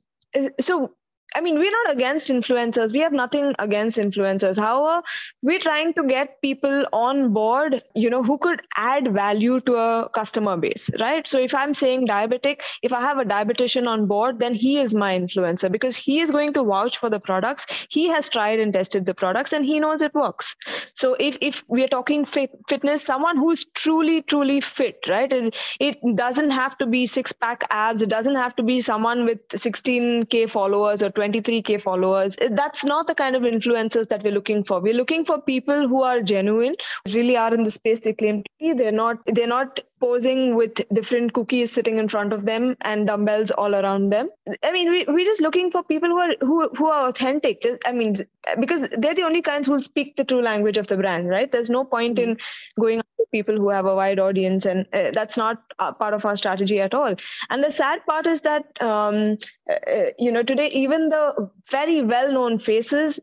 so 0.60 0.94
I 1.34 1.42
mean, 1.42 1.58
we're 1.58 1.70
not 1.70 1.92
against 1.92 2.30
influencers. 2.30 2.94
We 2.94 3.00
have 3.00 3.12
nothing 3.12 3.54
against 3.58 3.98
influencers. 3.98 4.58
However, 4.58 5.02
we're 5.42 5.58
trying 5.58 5.92
to 5.94 6.04
get 6.04 6.40
people 6.40 6.86
on 6.92 7.34
board, 7.34 7.82
you 7.94 8.08
know, 8.08 8.22
who 8.22 8.38
could 8.38 8.62
add 8.76 9.12
value 9.12 9.60
to 9.60 9.74
a 9.74 10.08
customer 10.08 10.56
base, 10.56 10.88
right? 10.98 11.28
So 11.28 11.38
if 11.38 11.54
I'm 11.54 11.74
saying 11.74 12.06
diabetic, 12.06 12.62
if 12.82 12.94
I 12.94 13.00
have 13.00 13.18
a 13.18 13.26
dietitian 13.26 13.86
on 13.86 14.06
board, 14.06 14.38
then 14.40 14.54
he 14.54 14.78
is 14.78 14.94
my 14.94 15.18
influencer 15.18 15.70
because 15.70 15.96
he 15.96 16.20
is 16.20 16.30
going 16.30 16.54
to 16.54 16.64
vouch 16.64 16.96
for 16.96 17.10
the 17.10 17.20
products. 17.20 17.66
He 17.90 18.08
has 18.08 18.30
tried 18.30 18.58
and 18.58 18.72
tested 18.72 19.04
the 19.04 19.14
products 19.14 19.52
and 19.52 19.66
he 19.66 19.80
knows 19.80 20.00
it 20.00 20.14
works. 20.14 20.56
So 20.94 21.14
if, 21.20 21.36
if 21.42 21.62
we're 21.68 21.88
talking 21.88 22.24
fit, 22.24 22.50
fitness, 22.68 23.02
someone 23.02 23.36
who's 23.36 23.66
truly, 23.74 24.22
truly 24.22 24.62
fit, 24.62 24.96
right? 25.06 25.30
It, 25.30 25.54
it 25.78 25.98
doesn't 26.16 26.50
have 26.50 26.78
to 26.78 26.86
be 26.86 27.04
six 27.04 27.32
pack 27.32 27.64
abs. 27.68 28.00
It 28.00 28.08
doesn't 28.08 28.36
have 28.36 28.56
to 28.56 28.62
be 28.62 28.80
someone 28.80 29.26
with 29.26 29.46
16K 29.48 30.48
followers 30.48 31.02
or 31.02 31.10
23k 31.18 31.80
followers 31.80 32.36
eh, 32.40 32.48
that's 32.52 32.84
not 32.84 33.06
the 33.06 33.14
kind 33.14 33.36
of 33.36 33.42
influencers 33.42 34.08
that 34.08 34.22
we're 34.22 34.32
looking 34.32 34.64
for. 34.64 34.80
We're 34.80 34.94
looking 34.94 35.24
for 35.24 35.40
people 35.40 35.88
who 35.88 36.02
are 36.02 36.20
genuine 36.20 36.74
really 37.14 37.36
are 37.36 37.52
in 37.54 37.64
the 37.64 37.70
space 37.70 38.00
they 38.00 38.12
claim 38.12 38.42
to 38.42 38.50
be. 38.60 38.72
They're 38.72 38.92
not 38.92 39.18
they're 39.26 39.54
not 39.54 39.80
posing 40.00 40.54
with 40.54 40.80
different 40.92 41.32
cookies 41.32 41.72
sitting 41.72 41.98
in 41.98 42.08
front 42.08 42.32
of 42.32 42.44
them 42.44 42.76
and 42.82 43.06
dumbbells 43.06 43.50
all 43.50 43.74
around 43.74 44.10
them. 44.10 44.28
I 44.62 44.72
mean 44.72 44.90
we, 44.90 45.04
we're 45.08 45.24
just 45.24 45.42
looking 45.42 45.70
for 45.70 45.82
people 45.82 46.08
who 46.08 46.18
are 46.18 46.34
who, 46.40 46.68
who 46.70 46.86
are 46.86 47.08
authentic. 47.08 47.62
Just, 47.62 47.80
i 47.86 47.92
mean 47.92 48.16
because 48.60 48.88
they're 48.98 49.14
the 49.14 49.22
only 49.22 49.42
kinds 49.42 49.66
who'll 49.66 49.80
speak 49.80 50.16
the 50.16 50.24
true 50.24 50.42
language 50.42 50.78
of 50.78 50.86
the 50.86 50.96
brand 50.96 51.28
right? 51.28 51.50
There's 51.50 51.70
no 51.70 51.84
point 51.84 52.16
mm-hmm. 52.16 52.30
in 52.30 52.38
going 52.80 53.00
to 53.00 53.04
people 53.32 53.56
who 53.56 53.68
have 53.68 53.86
a 53.86 53.94
wide 53.94 54.18
audience 54.18 54.64
and 54.64 54.86
uh, 54.92 55.10
that's 55.12 55.36
not 55.36 55.62
part 55.78 56.14
of 56.14 56.24
our 56.24 56.36
strategy 56.36 56.80
at 56.80 56.94
all. 56.94 57.14
And 57.50 57.62
the 57.62 57.70
sad 57.70 58.04
part 58.06 58.26
is 58.26 58.40
that 58.42 58.64
um, 58.80 59.36
uh, 59.70 60.10
you 60.18 60.32
know 60.32 60.42
today 60.42 60.68
even 60.68 61.08
the 61.08 61.50
very 61.70 62.02
well 62.02 62.32
known 62.32 62.58
faces 62.58 63.20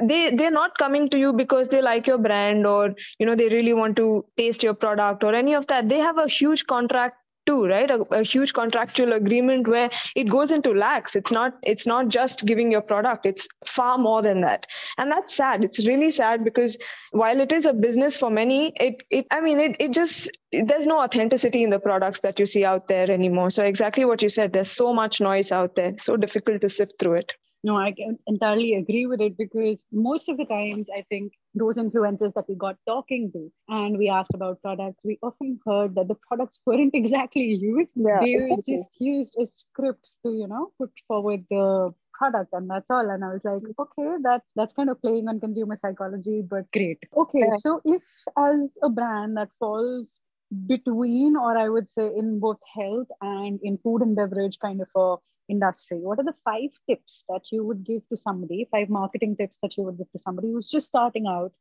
they 0.00 0.30
they're 0.30 0.50
not 0.50 0.76
coming 0.78 1.08
to 1.10 1.18
you 1.18 1.32
because 1.32 1.68
they 1.68 1.82
like 1.82 2.06
your 2.06 2.18
brand 2.18 2.66
or 2.66 2.94
you 3.18 3.26
know 3.26 3.34
they 3.34 3.48
really 3.48 3.72
want 3.72 3.96
to 3.96 4.24
taste 4.36 4.62
your 4.62 4.74
product 4.74 5.24
or 5.24 5.34
any 5.34 5.54
of 5.54 5.66
that. 5.66 5.88
They 5.88 5.98
have 5.98 6.18
a 6.18 6.28
huge 6.28 6.66
contract 6.66 7.16
too 7.46 7.66
right? 7.66 7.90
A, 7.90 8.00
a, 8.10 8.22
huge 8.22 8.52
contractual 8.52 9.12
agreement 9.12 9.66
where 9.66 9.90
it 10.14 10.28
goes 10.28 10.52
into 10.52 10.72
lakhs. 10.72 11.16
It's 11.16 11.32
not 11.32 11.54
it's 11.62 11.86
not 11.86 12.08
just 12.08 12.46
giving 12.46 12.70
your 12.70 12.82
product. 12.82 13.26
It's 13.26 13.48
far 13.66 13.98
more 13.98 14.22
than 14.22 14.40
that. 14.42 14.66
And 14.98 15.10
that's 15.10 15.34
sad. 15.34 15.64
It's 15.64 15.86
really 15.86 16.10
sad 16.10 16.44
because 16.44 16.78
while 17.10 17.40
it 17.40 17.52
is 17.52 17.66
a 17.66 17.72
business 17.72 18.16
for 18.16 18.30
many 18.30 18.72
it 18.76 19.02
it 19.10 19.26
i 19.30 19.40
mean 19.40 19.58
it, 19.60 19.76
it 19.80 19.92
just 19.92 20.30
there's 20.52 20.86
no 20.86 21.02
authenticity 21.02 21.62
in 21.62 21.70
the 21.70 21.80
products 21.80 22.20
that 22.20 22.38
you 22.38 22.46
see 22.46 22.64
out 22.64 22.88
there 22.88 23.10
anymore. 23.10 23.50
So 23.50 23.64
exactly 23.64 24.04
what 24.04 24.22
you 24.22 24.28
said 24.28 24.52
there's 24.52 24.70
so 24.70 24.94
much 24.94 25.20
noise 25.20 25.52
out 25.52 25.74
there. 25.74 25.94
So 25.98 26.16
difficult 26.16 26.60
to 26.60 26.68
sift 26.68 26.94
through 26.98 27.14
it 27.14 27.32
no, 27.64 27.76
I 27.76 27.92
can 27.92 28.18
entirely 28.26 28.74
agree 28.74 29.06
with 29.06 29.20
it 29.20 29.38
because 29.38 29.86
most 29.92 30.28
of 30.28 30.36
the 30.36 30.44
times, 30.44 30.88
I 30.94 31.04
think 31.08 31.32
those 31.54 31.76
influencers 31.76 32.34
that 32.34 32.48
we 32.48 32.56
got 32.56 32.76
talking 32.86 33.30
to 33.32 33.52
and 33.68 33.96
we 33.98 34.08
asked 34.08 34.34
about 34.34 34.60
products, 34.62 35.00
we 35.04 35.18
often 35.22 35.60
heard 35.64 35.94
that 35.94 36.08
the 36.08 36.16
products 36.26 36.58
weren't 36.66 36.94
exactly 36.94 37.42
used. 37.42 37.94
Yeah, 37.96 38.18
they 38.20 38.34
exactly. 38.34 38.76
just 38.76 38.90
used 38.98 39.36
a 39.40 39.46
script 39.46 40.10
to, 40.24 40.32
you 40.32 40.48
know, 40.48 40.72
put 40.78 40.90
forward 41.06 41.44
the 41.50 41.94
product 42.14 42.52
and 42.52 42.68
that's 42.68 42.90
all 42.90 43.08
and 43.10 43.24
i 43.24 43.32
was 43.32 43.42
like 43.42 43.62
okay 43.78 44.16
that 44.22 44.42
that's 44.54 44.74
kind 44.74 44.90
of 44.90 45.00
playing 45.00 45.26
on 45.28 45.40
consumer 45.40 45.76
psychology 45.76 46.42
but 46.42 46.70
great 46.70 46.98
okay 47.16 47.40
yeah. 47.40 47.56
so 47.58 47.80
if 47.86 48.02
as 48.36 48.76
a 48.82 48.88
brand 48.90 49.34
that 49.36 49.48
falls 49.58 50.20
between 50.66 51.36
or 51.36 51.56
i 51.56 51.68
would 51.68 51.90
say 51.90 52.10
in 52.16 52.38
both 52.38 52.58
health 52.76 53.08
and 53.22 53.58
in 53.62 53.78
food 53.78 54.02
and 54.02 54.14
beverage 54.14 54.58
kind 54.60 54.82
of 54.82 54.88
a 54.94 55.16
industry? 55.48 55.98
What 55.98 56.18
are 56.18 56.24
the 56.24 56.34
five 56.44 56.70
tips 56.88 57.24
that 57.28 57.42
you 57.50 57.64
would 57.64 57.84
give 57.84 58.06
to 58.08 58.16
somebody 58.16 58.68
five 58.70 58.88
marketing 58.88 59.36
tips 59.36 59.58
that 59.62 59.76
you 59.76 59.84
would 59.84 59.98
give 59.98 60.10
to 60.12 60.18
somebody 60.18 60.48
who's 60.48 60.68
just 60.68 60.86
starting 60.86 61.26
out 61.26 61.52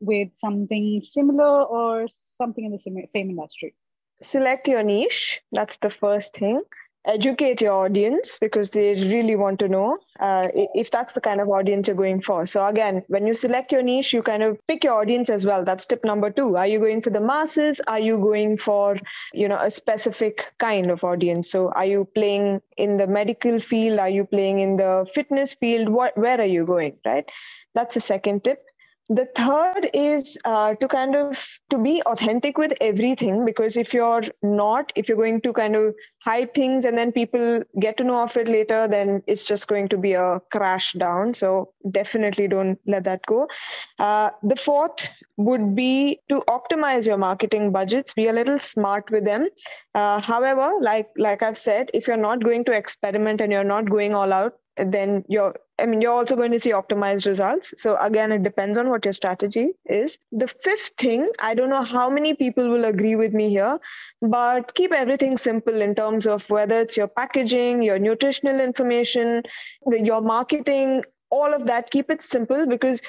with 0.00 0.28
something 0.36 1.02
similar 1.02 1.64
or 1.64 2.06
something 2.36 2.64
in 2.64 2.72
the 2.72 2.78
same, 2.78 2.96
same 3.12 3.30
industry? 3.30 3.74
Select 4.22 4.68
your 4.68 4.82
niche. 4.82 5.40
That's 5.52 5.78
the 5.78 5.90
first 5.90 6.34
thing 6.34 6.60
educate 7.06 7.60
your 7.60 7.72
audience 7.72 8.38
because 8.38 8.70
they 8.70 8.94
really 8.94 9.36
want 9.36 9.58
to 9.58 9.68
know 9.68 9.96
uh, 10.20 10.46
if 10.54 10.90
that's 10.90 11.12
the 11.12 11.20
kind 11.20 11.40
of 11.40 11.48
audience 11.48 11.88
you're 11.88 11.96
going 11.96 12.20
for. 12.20 12.46
So 12.46 12.64
again, 12.66 13.02
when 13.08 13.26
you 13.26 13.34
select 13.34 13.72
your 13.72 13.82
niche, 13.82 14.12
you 14.12 14.22
kind 14.22 14.42
of 14.42 14.58
pick 14.66 14.84
your 14.84 14.94
audience 14.94 15.30
as 15.30 15.46
well. 15.46 15.64
That's 15.64 15.86
tip 15.86 16.04
number 16.04 16.30
two. 16.30 16.56
Are 16.56 16.66
you 16.66 16.78
going 16.78 17.00
for 17.00 17.10
the 17.10 17.20
masses? 17.20 17.80
Are 17.86 17.98
you 17.98 18.18
going 18.18 18.56
for 18.56 18.96
you 19.32 19.48
know 19.48 19.58
a 19.58 19.70
specific 19.70 20.52
kind 20.58 20.90
of 20.90 21.04
audience? 21.04 21.50
So 21.50 21.70
are 21.70 21.86
you 21.86 22.06
playing 22.14 22.60
in 22.76 22.96
the 22.96 23.06
medical 23.06 23.60
field? 23.60 23.98
Are 23.98 24.10
you 24.10 24.24
playing 24.24 24.60
in 24.60 24.76
the 24.76 25.08
fitness 25.14 25.54
field? 25.54 25.88
What 25.88 26.16
where 26.16 26.40
are 26.40 26.52
you 26.56 26.64
going? 26.64 26.96
Right. 27.04 27.30
That's 27.74 27.94
the 27.94 28.00
second 28.00 28.44
tip 28.44 28.69
the 29.10 29.26
third 29.34 29.90
is 29.92 30.38
uh, 30.44 30.72
to 30.76 30.86
kind 30.86 31.16
of 31.16 31.44
to 31.68 31.76
be 31.76 32.00
authentic 32.06 32.56
with 32.56 32.72
everything 32.80 33.44
because 33.44 33.76
if 33.76 33.92
you're 33.92 34.22
not 34.40 34.92
if 34.94 35.08
you're 35.08 35.16
going 35.16 35.40
to 35.40 35.52
kind 35.52 35.74
of 35.74 35.94
hide 36.22 36.54
things 36.54 36.84
and 36.84 36.96
then 36.96 37.10
people 37.10 37.60
get 37.80 37.96
to 37.96 38.04
know 38.04 38.22
of 38.22 38.36
it 38.36 38.46
later 38.46 38.86
then 38.86 39.20
it's 39.26 39.42
just 39.42 39.66
going 39.66 39.88
to 39.88 39.98
be 39.98 40.12
a 40.12 40.40
crash 40.52 40.92
down. 40.92 41.34
So 41.34 41.72
definitely 41.90 42.46
don't 42.46 42.78
let 42.86 43.02
that 43.04 43.26
go. 43.26 43.48
Uh, 43.98 44.30
the 44.44 44.54
fourth 44.54 45.12
would 45.36 45.74
be 45.74 46.20
to 46.28 46.40
optimize 46.48 47.08
your 47.08 47.16
marketing 47.16 47.72
budgets 47.72 48.14
be 48.14 48.28
a 48.28 48.32
little 48.32 48.60
smart 48.60 49.10
with 49.10 49.24
them. 49.24 49.48
Uh, 49.96 50.20
however 50.20 50.72
like 50.80 51.08
like 51.16 51.42
i've 51.42 51.58
said 51.58 51.90
if 51.92 52.06
you're 52.06 52.24
not 52.28 52.44
going 52.44 52.64
to 52.64 52.72
experiment 52.72 53.40
and 53.40 53.50
you're 53.50 53.64
not 53.64 53.90
going 53.90 54.14
all 54.14 54.32
out 54.32 54.54
then 54.76 55.24
you're 55.28 55.54
I 55.80 55.86
mean, 55.86 56.02
you're 56.02 56.12
also 56.12 56.36
going 56.36 56.52
to 56.52 56.60
see 56.60 56.72
optimized 56.72 57.26
results. 57.26 57.72
So 57.78 57.96
again, 57.96 58.32
it 58.32 58.42
depends 58.42 58.76
on 58.76 58.90
what 58.90 59.04
your 59.04 59.12
strategy 59.12 59.70
is. 59.86 60.18
The 60.30 60.46
fifth 60.46 60.92
thing, 60.98 61.28
I 61.40 61.54
don't 61.54 61.70
know 61.70 61.82
how 61.82 62.10
many 62.10 62.34
people 62.34 62.68
will 62.68 62.84
agree 62.84 63.16
with 63.16 63.32
me 63.32 63.48
here, 63.48 63.78
but 64.20 64.74
keep 64.74 64.92
everything 64.92 65.38
simple 65.38 65.80
in 65.80 65.94
terms 65.94 66.26
of 66.26 66.48
whether 66.50 66.78
it's 66.80 66.96
your 66.96 67.08
packaging, 67.08 67.82
your 67.82 67.98
nutritional 67.98 68.60
information, 68.60 69.42
your 69.86 70.20
marketing, 70.20 71.02
all 71.30 71.54
of 71.54 71.64
that 71.66 71.90
keep 71.90 72.10
it 72.10 72.20
simple 72.20 72.66
because 72.66 73.00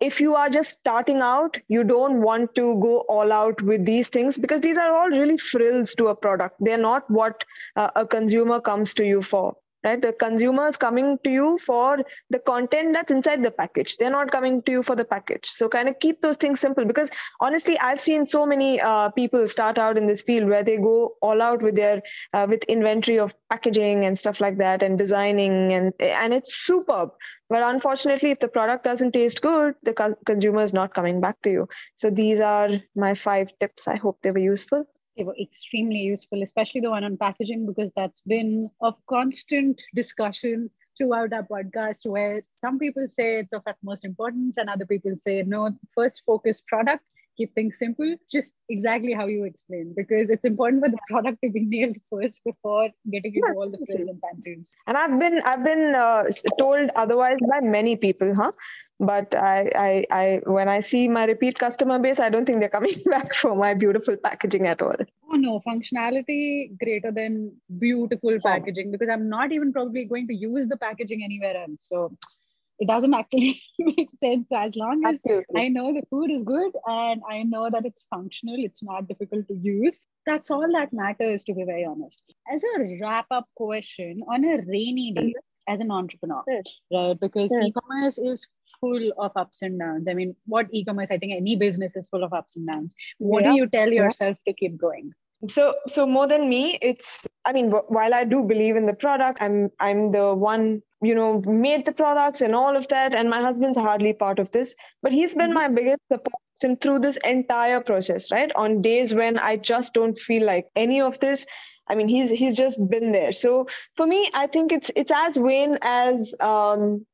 if 0.00 0.20
you 0.20 0.34
are 0.34 0.50
just 0.50 0.70
starting 0.70 1.22
out 1.22 1.56
you 1.68 1.82
don't 1.82 2.20
want 2.20 2.54
to 2.54 2.78
go 2.80 2.98
all 3.08 3.32
out 3.32 3.62
with 3.62 3.86
these 3.86 4.08
things 4.08 4.36
because 4.36 4.60
these 4.60 4.76
are 4.76 4.94
all 4.94 5.08
really 5.08 5.38
frills 5.38 5.94
to 5.94 6.08
a 6.08 6.14
product 6.14 6.54
they're 6.60 6.76
not 6.76 7.10
what 7.10 7.44
uh, 7.76 7.88
a 7.96 8.06
consumer 8.06 8.60
comes 8.60 8.92
to 8.92 9.06
you 9.06 9.22
for 9.22 9.56
right? 9.84 10.00
The 10.00 10.12
consumers 10.12 10.76
coming 10.76 11.18
to 11.24 11.30
you 11.30 11.58
for 11.58 11.98
the 12.30 12.38
content 12.38 12.92
that's 12.94 13.10
inside 13.10 13.42
the 13.42 13.50
package. 13.50 13.96
They're 13.96 14.10
not 14.10 14.30
coming 14.30 14.62
to 14.62 14.72
you 14.72 14.82
for 14.82 14.96
the 14.96 15.04
package. 15.04 15.48
So 15.48 15.68
kind 15.68 15.88
of 15.88 15.98
keep 16.00 16.20
those 16.22 16.36
things 16.36 16.60
simple 16.60 16.84
because 16.84 17.10
honestly 17.40 17.78
i've 17.78 18.00
seen 18.00 18.26
so 18.26 18.44
many 18.46 18.80
uh, 18.80 19.08
people 19.10 19.46
start 19.48 19.78
out 19.78 19.98
in 19.98 20.06
this 20.06 20.22
field 20.22 20.48
where 20.48 20.62
they 20.62 20.76
go 20.76 21.14
all 21.20 21.42
out 21.42 21.62
with 21.62 21.76
their 21.76 22.02
uh, 22.32 22.46
with 22.48 22.64
inventory 22.64 23.18
of 23.18 23.34
packaging 23.50 24.04
and 24.04 24.16
stuff 24.18 24.40
like 24.40 24.58
that 24.58 24.82
and 24.82 24.98
designing 24.98 25.72
and 25.72 25.92
and 26.00 26.34
it's 26.34 26.54
superb. 26.66 27.10
But 27.48 27.62
unfortunately 27.62 28.30
if 28.30 28.40
the 28.40 28.48
product 28.48 28.84
doesn't 28.84 29.12
taste 29.12 29.42
good 29.42 29.74
the 29.82 29.92
co- 29.92 30.16
consumer 30.26 30.62
is 30.62 30.72
not 30.72 30.94
coming 30.94 31.20
back 31.20 31.40
to 31.42 31.50
you. 31.50 31.68
So 31.96 32.10
these 32.10 32.40
are 32.40 32.70
my 32.96 33.14
five 33.14 33.52
tips. 33.60 33.88
I 33.88 33.96
hope 33.96 34.18
they 34.22 34.30
were 34.30 34.38
useful 34.38 34.86
they 35.16 35.24
were 35.24 35.36
extremely 35.40 35.98
useful, 35.98 36.42
especially 36.42 36.80
the 36.80 36.90
one 36.90 37.04
on 37.04 37.16
packaging, 37.16 37.66
because 37.66 37.90
that's 37.96 38.20
been 38.22 38.70
of 38.80 38.94
constant 39.08 39.82
discussion 39.94 40.70
throughout 40.96 41.32
our 41.32 41.42
podcast 41.42 42.04
where 42.04 42.42
some 42.54 42.78
people 42.78 43.06
say 43.08 43.38
it's 43.38 43.52
of 43.52 43.62
utmost 43.66 44.04
importance 44.04 44.56
and 44.56 44.68
other 44.68 44.86
people 44.86 45.12
say 45.16 45.42
no. 45.42 45.70
First 45.94 46.22
focus 46.26 46.62
product 46.66 47.04
keep 47.36 47.54
things 47.54 47.78
simple 47.78 48.14
just 48.30 48.54
exactly 48.68 49.12
how 49.12 49.26
you 49.26 49.44
explained 49.44 49.94
because 49.96 50.30
it's 50.30 50.44
important 50.44 50.82
for 50.82 50.90
the 50.90 50.98
product 51.08 51.38
to 51.42 51.50
be 51.50 51.64
nailed 51.74 51.96
first 52.10 52.40
before 52.44 52.88
getting 53.10 53.34
into 53.34 53.52
all 53.58 53.70
the 53.70 53.78
frills 53.86 54.08
and 54.08 54.20
fancies 54.20 54.74
and 54.86 54.96
i've 54.96 55.18
been 55.18 55.40
i've 55.44 55.64
been 55.64 55.94
uh, 55.94 56.24
told 56.58 56.90
otherwise 56.96 57.38
by 57.48 57.60
many 57.60 57.96
people 57.96 58.34
huh? 58.34 58.52
But 59.10 59.34
I, 59.34 59.70
I 59.84 60.04
i 60.16 60.40
when 60.56 60.68
i 60.68 60.78
see 60.88 61.08
my 61.08 61.24
repeat 61.24 61.58
customer 61.58 61.98
base 61.98 62.20
i 62.20 62.28
don't 62.34 62.46
think 62.46 62.60
they're 62.60 62.74
coming 62.74 62.94
back 63.14 63.34
for 63.34 63.56
my 63.56 63.74
beautiful 63.74 64.16
packaging 64.16 64.68
at 64.68 64.80
all. 64.80 64.94
Oh 65.32 65.36
no. 65.36 65.60
Functionality 65.66 66.78
greater 66.78 67.10
than 67.10 67.52
beautiful 67.80 68.38
packaging 68.44 68.92
because 68.92 69.08
i'm 69.08 69.28
not 69.28 69.50
even 69.50 69.72
probably 69.72 70.04
going 70.04 70.28
to 70.28 70.34
use 70.34 70.68
the 70.68 70.76
packaging 70.76 71.24
anywhere 71.24 71.56
else. 71.64 71.88
So 71.90 72.16
it 72.82 72.88
doesn't 72.88 73.14
actually 73.14 73.62
make 73.78 74.10
sense 74.18 74.48
as 74.52 74.74
long 74.74 75.04
as 75.06 75.20
Absolutely. 75.24 75.60
I 75.62 75.68
know 75.68 75.92
the 75.92 76.02
food 76.10 76.32
is 76.32 76.42
good 76.42 76.72
and 76.86 77.22
I 77.30 77.44
know 77.44 77.70
that 77.70 77.86
it's 77.86 78.04
functional, 78.10 78.56
it's 78.58 78.82
not 78.82 79.06
difficult 79.06 79.46
to 79.48 79.54
use. 79.54 80.00
That's 80.26 80.50
all 80.50 80.66
that 80.72 80.92
matters, 80.92 81.44
to 81.44 81.54
be 81.54 81.62
very 81.64 81.84
honest. 81.84 82.24
As 82.52 82.62
a 82.64 82.98
wrap 83.00 83.26
up 83.30 83.46
question 83.54 84.20
on 84.28 84.44
a 84.44 84.56
rainy 84.66 85.12
day 85.12 85.22
mm-hmm. 85.22 85.72
as 85.72 85.78
an 85.78 85.92
entrepreneur, 85.92 86.42
right? 86.92 87.20
Because 87.20 87.54
e 87.54 87.72
commerce 87.80 88.18
is 88.18 88.46
full 88.80 89.12
of 89.16 89.30
ups 89.36 89.62
and 89.62 89.78
downs. 89.78 90.08
I 90.08 90.14
mean, 90.14 90.34
what 90.46 90.66
e 90.72 90.84
commerce, 90.84 91.10
I 91.12 91.18
think 91.18 91.34
any 91.36 91.54
business 91.54 91.94
is 91.94 92.08
full 92.08 92.24
of 92.24 92.32
ups 92.32 92.56
and 92.56 92.66
downs. 92.66 92.92
What 93.18 93.44
yeah. 93.44 93.52
do 93.52 93.56
you 93.58 93.68
tell 93.68 93.92
yourself 93.92 94.36
yeah. 94.44 94.52
to 94.52 94.56
keep 94.58 94.76
going? 94.76 95.12
so 95.48 95.74
so 95.88 96.06
more 96.06 96.26
than 96.28 96.48
me 96.48 96.78
it's 96.80 97.26
i 97.44 97.52
mean 97.52 97.70
while 97.88 98.14
i 98.14 98.22
do 98.22 98.44
believe 98.44 98.76
in 98.76 98.86
the 98.86 98.92
product 98.94 99.42
i'm 99.42 99.68
i'm 99.80 100.12
the 100.12 100.32
one 100.32 100.80
you 101.02 101.14
know 101.14 101.42
made 101.46 101.84
the 101.86 101.92
products 101.92 102.40
and 102.40 102.54
all 102.54 102.76
of 102.76 102.88
that. 102.88 103.14
And 103.14 103.28
my 103.28 103.40
husband's 103.40 103.78
hardly 103.78 104.12
part 104.12 104.38
of 104.38 104.50
this 104.50 104.74
but 105.02 105.12
he's 105.12 105.34
been 105.34 105.50
mm-hmm. 105.50 105.54
my 105.54 105.68
biggest 105.68 106.00
support 106.10 106.42
and 106.62 106.80
through 106.80 107.00
this 107.00 107.18
entire 107.24 107.80
process 107.80 108.30
right? 108.30 108.52
On 108.54 108.82
days 108.82 109.14
when 109.14 109.38
i 109.38 109.56
just 109.56 109.94
don't 109.94 110.18
feel 110.18 110.44
like 110.46 110.66
any 110.76 111.00
of 111.00 111.18
this 111.18 111.46
i 111.88 111.94
mean 111.94 112.08
he's 112.08 112.30
he's 112.30 112.56
just 112.56 112.78
been 112.88 113.12
there. 113.12 113.32
So 113.32 113.66
for 113.96 114.06
me 114.06 114.30
i 114.34 114.46
think 114.46 114.72
it's 114.72 114.90
it's 114.94 115.10
as 115.12 115.36
vain 115.36 115.78
as 115.82 116.34
um 116.40 117.04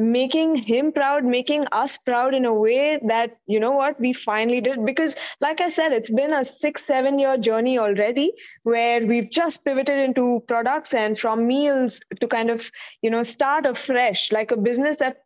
making 0.00 0.54
him 0.56 0.90
proud 0.92 1.24
making 1.24 1.64
us 1.72 1.98
proud 1.98 2.34
in 2.34 2.46
a 2.46 2.54
way 2.54 2.98
that 3.06 3.36
you 3.46 3.60
know 3.60 3.70
what 3.70 4.00
we 4.00 4.12
finally 4.12 4.60
did. 4.60 4.84
Because 4.84 5.14
like 5.40 5.60
i 5.60 5.68
said 5.68 5.92
it's 5.92 6.10
been 6.10 6.32
a 6.32 6.44
6 6.44 6.84
7 6.84 7.18
year 7.18 7.36
journey 7.36 7.78
already 7.78 8.32
where 8.62 9.06
we've 9.06 9.30
just 9.30 9.64
pivoted 9.64 9.98
into 9.98 10.42
products 10.48 10.94
and 10.94 11.18
from 11.18 11.46
meals 11.46 12.00
to 12.20 12.26
kind 12.26 12.50
of 12.50 12.70
you 13.02 13.10
know 13.10 13.22
start 13.22 13.66
afresh 13.66 14.32
like 14.32 14.50
a 14.50 14.56
business 14.56 14.96
that 14.96 15.18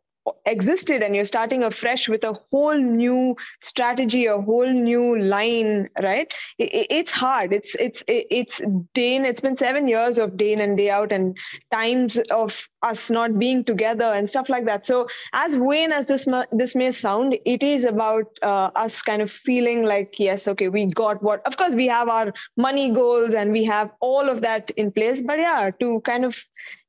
existed 0.45 1.03
and 1.03 1.15
you're 1.15 1.25
starting 1.25 1.63
afresh 1.63 2.09
with 2.09 2.23
a 2.23 2.33
whole 2.33 2.75
new 2.75 3.35
strategy 3.61 4.25
a 4.25 4.39
whole 4.41 4.67
new 4.67 5.17
line 5.19 5.87
right? 6.01 6.33
It, 6.57 6.87
it's 6.89 7.11
hard. 7.11 7.53
It's 7.53 7.75
it's 7.75 8.03
it's 8.07 8.61
day 8.93 9.15
in 9.15 9.25
it's 9.25 9.41
been 9.41 9.55
seven 9.55 9.87
years 9.87 10.17
of 10.17 10.37
day 10.37 10.53
in 10.53 10.61
and 10.61 10.77
day 10.77 10.89
out 10.89 11.11
and 11.11 11.37
times 11.71 12.17
of 12.31 12.67
us 12.91 13.09
not 13.09 13.37
being 13.39 13.63
together 13.63 14.11
and 14.13 14.29
stuff 14.29 14.49
like 14.49 14.65
that. 14.65 14.85
So 14.85 15.07
as 15.33 15.55
vain 15.55 15.91
as 15.91 16.05
this 16.05 16.27
this 16.51 16.75
may 16.75 16.91
sound 16.91 17.37
it 17.45 17.63
is 17.63 17.85
about 17.85 18.39
uh, 18.41 18.69
us 18.85 19.01
kind 19.01 19.21
of 19.21 19.31
feeling 19.31 19.83
like 19.83 20.19
yes 20.19 20.47
okay 20.47 20.69
we 20.69 20.85
got 20.87 21.21
what 21.21 21.45
of 21.45 21.57
course 21.57 21.75
we 21.75 21.87
have 21.87 22.09
our 22.09 22.33
money 22.57 22.89
goals 22.93 23.33
and 23.33 23.51
we 23.51 23.63
have 23.63 23.91
all 23.99 24.29
of 24.29 24.41
that 24.41 24.71
in 24.71 24.91
place 24.91 25.21
but 25.21 25.39
yeah 25.39 25.69
to 25.79 26.01
kind 26.01 26.25
of 26.25 26.41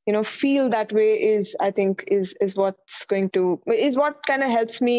you 0.05 0.13
know 0.13 0.23
feel 0.23 0.69
that 0.69 0.91
way 0.91 1.13
is 1.29 1.55
i 1.59 1.69
think 1.71 2.03
is 2.07 2.33
is 2.47 2.55
what's 2.55 3.05
going 3.05 3.29
to 3.37 3.61
is 3.75 3.97
what 3.97 4.25
kind 4.25 4.43
of 4.43 4.49
helps 4.49 4.81
me 4.81 4.97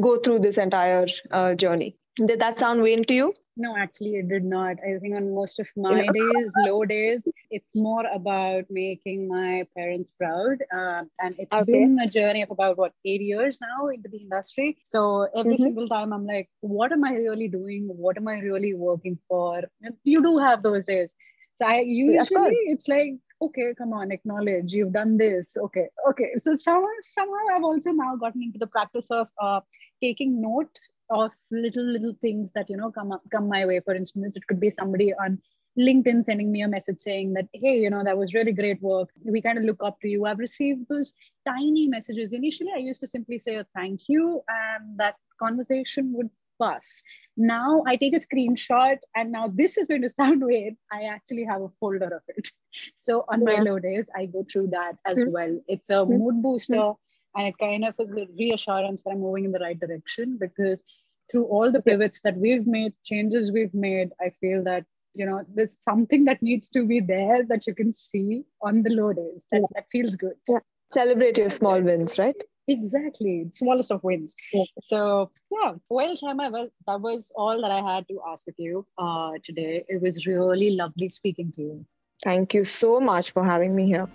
go 0.00 0.16
through 0.18 0.40
this 0.40 0.58
entire 0.58 1.06
uh, 1.30 1.54
journey. 1.54 1.96
Did 2.16 2.40
that 2.40 2.60
sound 2.60 2.82
vain 2.82 3.04
to 3.04 3.14
you 3.14 3.34
no 3.56 3.76
actually 3.76 4.16
it 4.16 4.28
did 4.28 4.44
not. 4.44 4.76
I 4.86 4.98
think 4.98 5.14
on 5.14 5.34
most 5.34 5.58
of 5.58 5.68
my 5.76 6.06
days 6.06 6.52
low 6.66 6.84
days 6.84 7.28
it's 7.50 7.74
more 7.74 8.04
about 8.14 8.64
making 8.70 9.28
my 9.28 9.66
parents 9.76 10.12
proud 10.18 10.62
uh, 10.74 11.02
and 11.20 11.34
it's 11.38 11.52
okay. 11.52 11.72
been 11.72 11.98
a 12.00 12.08
journey 12.08 12.42
of 12.42 12.50
about 12.50 12.78
what 12.78 12.92
eight 13.04 13.20
years 13.20 13.58
now 13.60 13.88
into 13.88 14.08
the 14.08 14.18
industry. 14.18 14.76
So 14.84 15.28
every 15.34 15.54
mm-hmm. 15.54 15.62
single 15.62 15.88
time 15.88 16.12
i'm 16.12 16.26
like 16.26 16.48
what 16.60 16.92
am 16.92 17.04
i 17.04 17.14
really 17.14 17.48
doing? 17.48 17.88
What 17.88 18.16
am 18.16 18.28
i 18.28 18.38
really 18.38 18.74
working 18.74 19.18
for? 19.28 19.62
You 20.04 20.22
do 20.22 20.38
have 20.38 20.62
those 20.62 20.86
days. 20.86 21.16
So 21.54 21.66
I 21.66 21.80
usually 21.80 22.56
it's 22.74 22.88
like 22.88 23.14
okay 23.40 23.74
come 23.76 23.92
on 23.92 24.12
acknowledge 24.12 24.72
you've 24.72 24.92
done 24.92 25.16
this. 25.16 25.56
Okay 25.56 25.86
okay. 26.10 26.32
So 26.42 26.56
somehow 26.56 26.88
somehow 27.00 27.54
i've 27.54 27.64
also 27.64 27.92
now 27.92 28.16
gotten 28.16 28.42
into 28.42 28.58
the 28.58 28.66
practice 28.66 29.10
of 29.10 29.28
uh, 29.40 29.60
taking 30.02 30.40
note 30.40 30.78
of 31.10 31.30
little 31.50 31.84
little 31.84 32.14
things 32.20 32.50
that 32.54 32.68
you 32.68 32.76
know 32.76 32.90
come 32.90 33.12
up, 33.12 33.22
come 33.30 33.48
my 33.48 33.64
way 33.66 33.80
for 33.80 33.94
instance 33.94 34.36
it 34.36 34.46
could 34.46 34.60
be 34.60 34.70
somebody 34.70 35.12
on 35.14 35.38
linkedin 35.78 36.24
sending 36.24 36.50
me 36.50 36.62
a 36.62 36.68
message 36.68 36.98
saying 36.98 37.34
that 37.34 37.46
hey 37.52 37.78
you 37.78 37.90
know 37.90 38.02
that 38.02 38.16
was 38.16 38.34
really 38.34 38.52
great 38.52 38.80
work 38.80 39.08
we 39.24 39.42
kind 39.42 39.58
of 39.58 39.64
look 39.64 39.82
up 39.84 40.00
to 40.00 40.08
you 40.08 40.24
i've 40.24 40.38
received 40.38 40.80
those 40.88 41.12
tiny 41.46 41.86
messages 41.86 42.32
initially 42.32 42.70
i 42.74 42.78
used 42.78 43.00
to 43.00 43.06
simply 43.06 43.38
say 43.38 43.56
a 43.56 43.66
thank 43.74 44.00
you 44.08 44.40
and 44.48 44.98
that 44.98 45.16
conversation 45.38 46.12
would 46.14 46.30
pass 46.60 47.02
now 47.36 47.82
I 47.86 47.96
take 47.96 48.14
a 48.14 48.20
screenshot, 48.20 48.96
and 49.14 49.30
now 49.30 49.48
this 49.48 49.76
is 49.76 49.88
going 49.88 50.02
to 50.02 50.10
sound 50.10 50.42
weird. 50.44 50.74
I 50.90 51.04
actually 51.04 51.44
have 51.44 51.62
a 51.62 51.68
folder 51.80 52.06
of 52.06 52.22
it. 52.28 52.48
So 52.98 53.24
on 53.30 53.40
yeah. 53.40 53.56
my 53.56 53.62
low 53.62 53.78
days, 53.78 54.04
I 54.14 54.26
go 54.26 54.44
through 54.52 54.66
that 54.72 54.96
as 55.06 55.16
mm-hmm. 55.16 55.30
well. 55.32 55.60
It's 55.66 55.88
a 55.88 55.94
mm-hmm. 55.94 56.18
mood 56.18 56.42
booster, 56.42 56.74
mm-hmm. 56.74 57.05
And 57.36 57.46
it 57.48 57.58
kind 57.58 57.84
of 57.84 57.94
is 57.98 58.10
a 58.10 58.26
reassurance 58.38 59.02
that 59.02 59.10
I'm 59.10 59.20
moving 59.20 59.44
in 59.44 59.52
the 59.52 59.58
right 59.58 59.78
direction 59.78 60.38
because 60.38 60.82
through 61.30 61.44
all 61.44 61.70
the 61.70 61.82
pivots 61.82 62.20
that 62.24 62.36
we've 62.36 62.66
made, 62.66 62.94
changes 63.04 63.52
we've 63.52 63.74
made, 63.74 64.10
I 64.20 64.30
feel 64.40 64.64
that 64.64 64.84
you 65.14 65.26
know 65.26 65.44
there's 65.54 65.76
something 65.80 66.24
that 66.26 66.42
needs 66.42 66.70
to 66.70 66.86
be 66.86 67.00
there 67.00 67.44
that 67.46 67.66
you 67.66 67.74
can 67.74 67.92
see 67.92 68.44
on 68.62 68.82
the 68.82 68.90
low 68.90 69.12
days 69.12 69.44
that, 69.50 69.60
yeah. 69.60 69.66
that 69.74 69.86
feels 69.90 70.16
good. 70.16 70.34
Yeah. 70.48 70.58
Celebrate 70.92 71.36
your 71.36 71.50
small 71.50 71.80
wins, 71.80 72.18
right? 72.18 72.36
Exactly, 72.68 73.48
smallest 73.52 73.90
of 73.90 74.02
wins. 74.02 74.34
Yeah. 74.52 74.64
So 74.82 75.30
yeah, 75.50 75.74
well, 75.88 76.16
Shama, 76.16 76.50
well, 76.50 76.68
that 76.86 77.00
was 77.00 77.30
all 77.36 77.60
that 77.62 77.70
I 77.70 77.94
had 77.94 78.08
to 78.08 78.20
ask 78.28 78.46
of 78.48 78.54
you 78.56 78.86
uh, 78.98 79.32
today. 79.44 79.84
It 79.88 80.00
was 80.00 80.26
really 80.26 80.70
lovely 80.70 81.08
speaking 81.08 81.52
to 81.56 81.62
you. 81.62 81.86
Thank 82.22 82.54
you 82.54 82.64
so 82.64 82.98
much 82.98 83.32
for 83.32 83.44
having 83.44 83.74
me 83.74 83.86
here. 83.86 84.08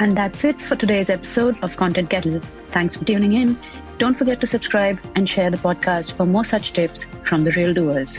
And 0.00 0.16
that's 0.16 0.44
it 0.44 0.58
for 0.62 0.76
today's 0.76 1.10
episode 1.10 1.62
of 1.62 1.76
Content 1.76 2.08
Kettle. 2.08 2.40
Thanks 2.68 2.96
for 2.96 3.04
tuning 3.04 3.34
in. 3.34 3.54
Don't 3.98 4.14
forget 4.14 4.40
to 4.40 4.46
subscribe 4.46 4.98
and 5.14 5.28
share 5.28 5.50
the 5.50 5.58
podcast 5.58 6.12
for 6.12 6.24
more 6.24 6.42
such 6.42 6.72
tips 6.72 7.04
from 7.22 7.44
the 7.44 7.52
real 7.52 7.74
doers. 7.74 8.18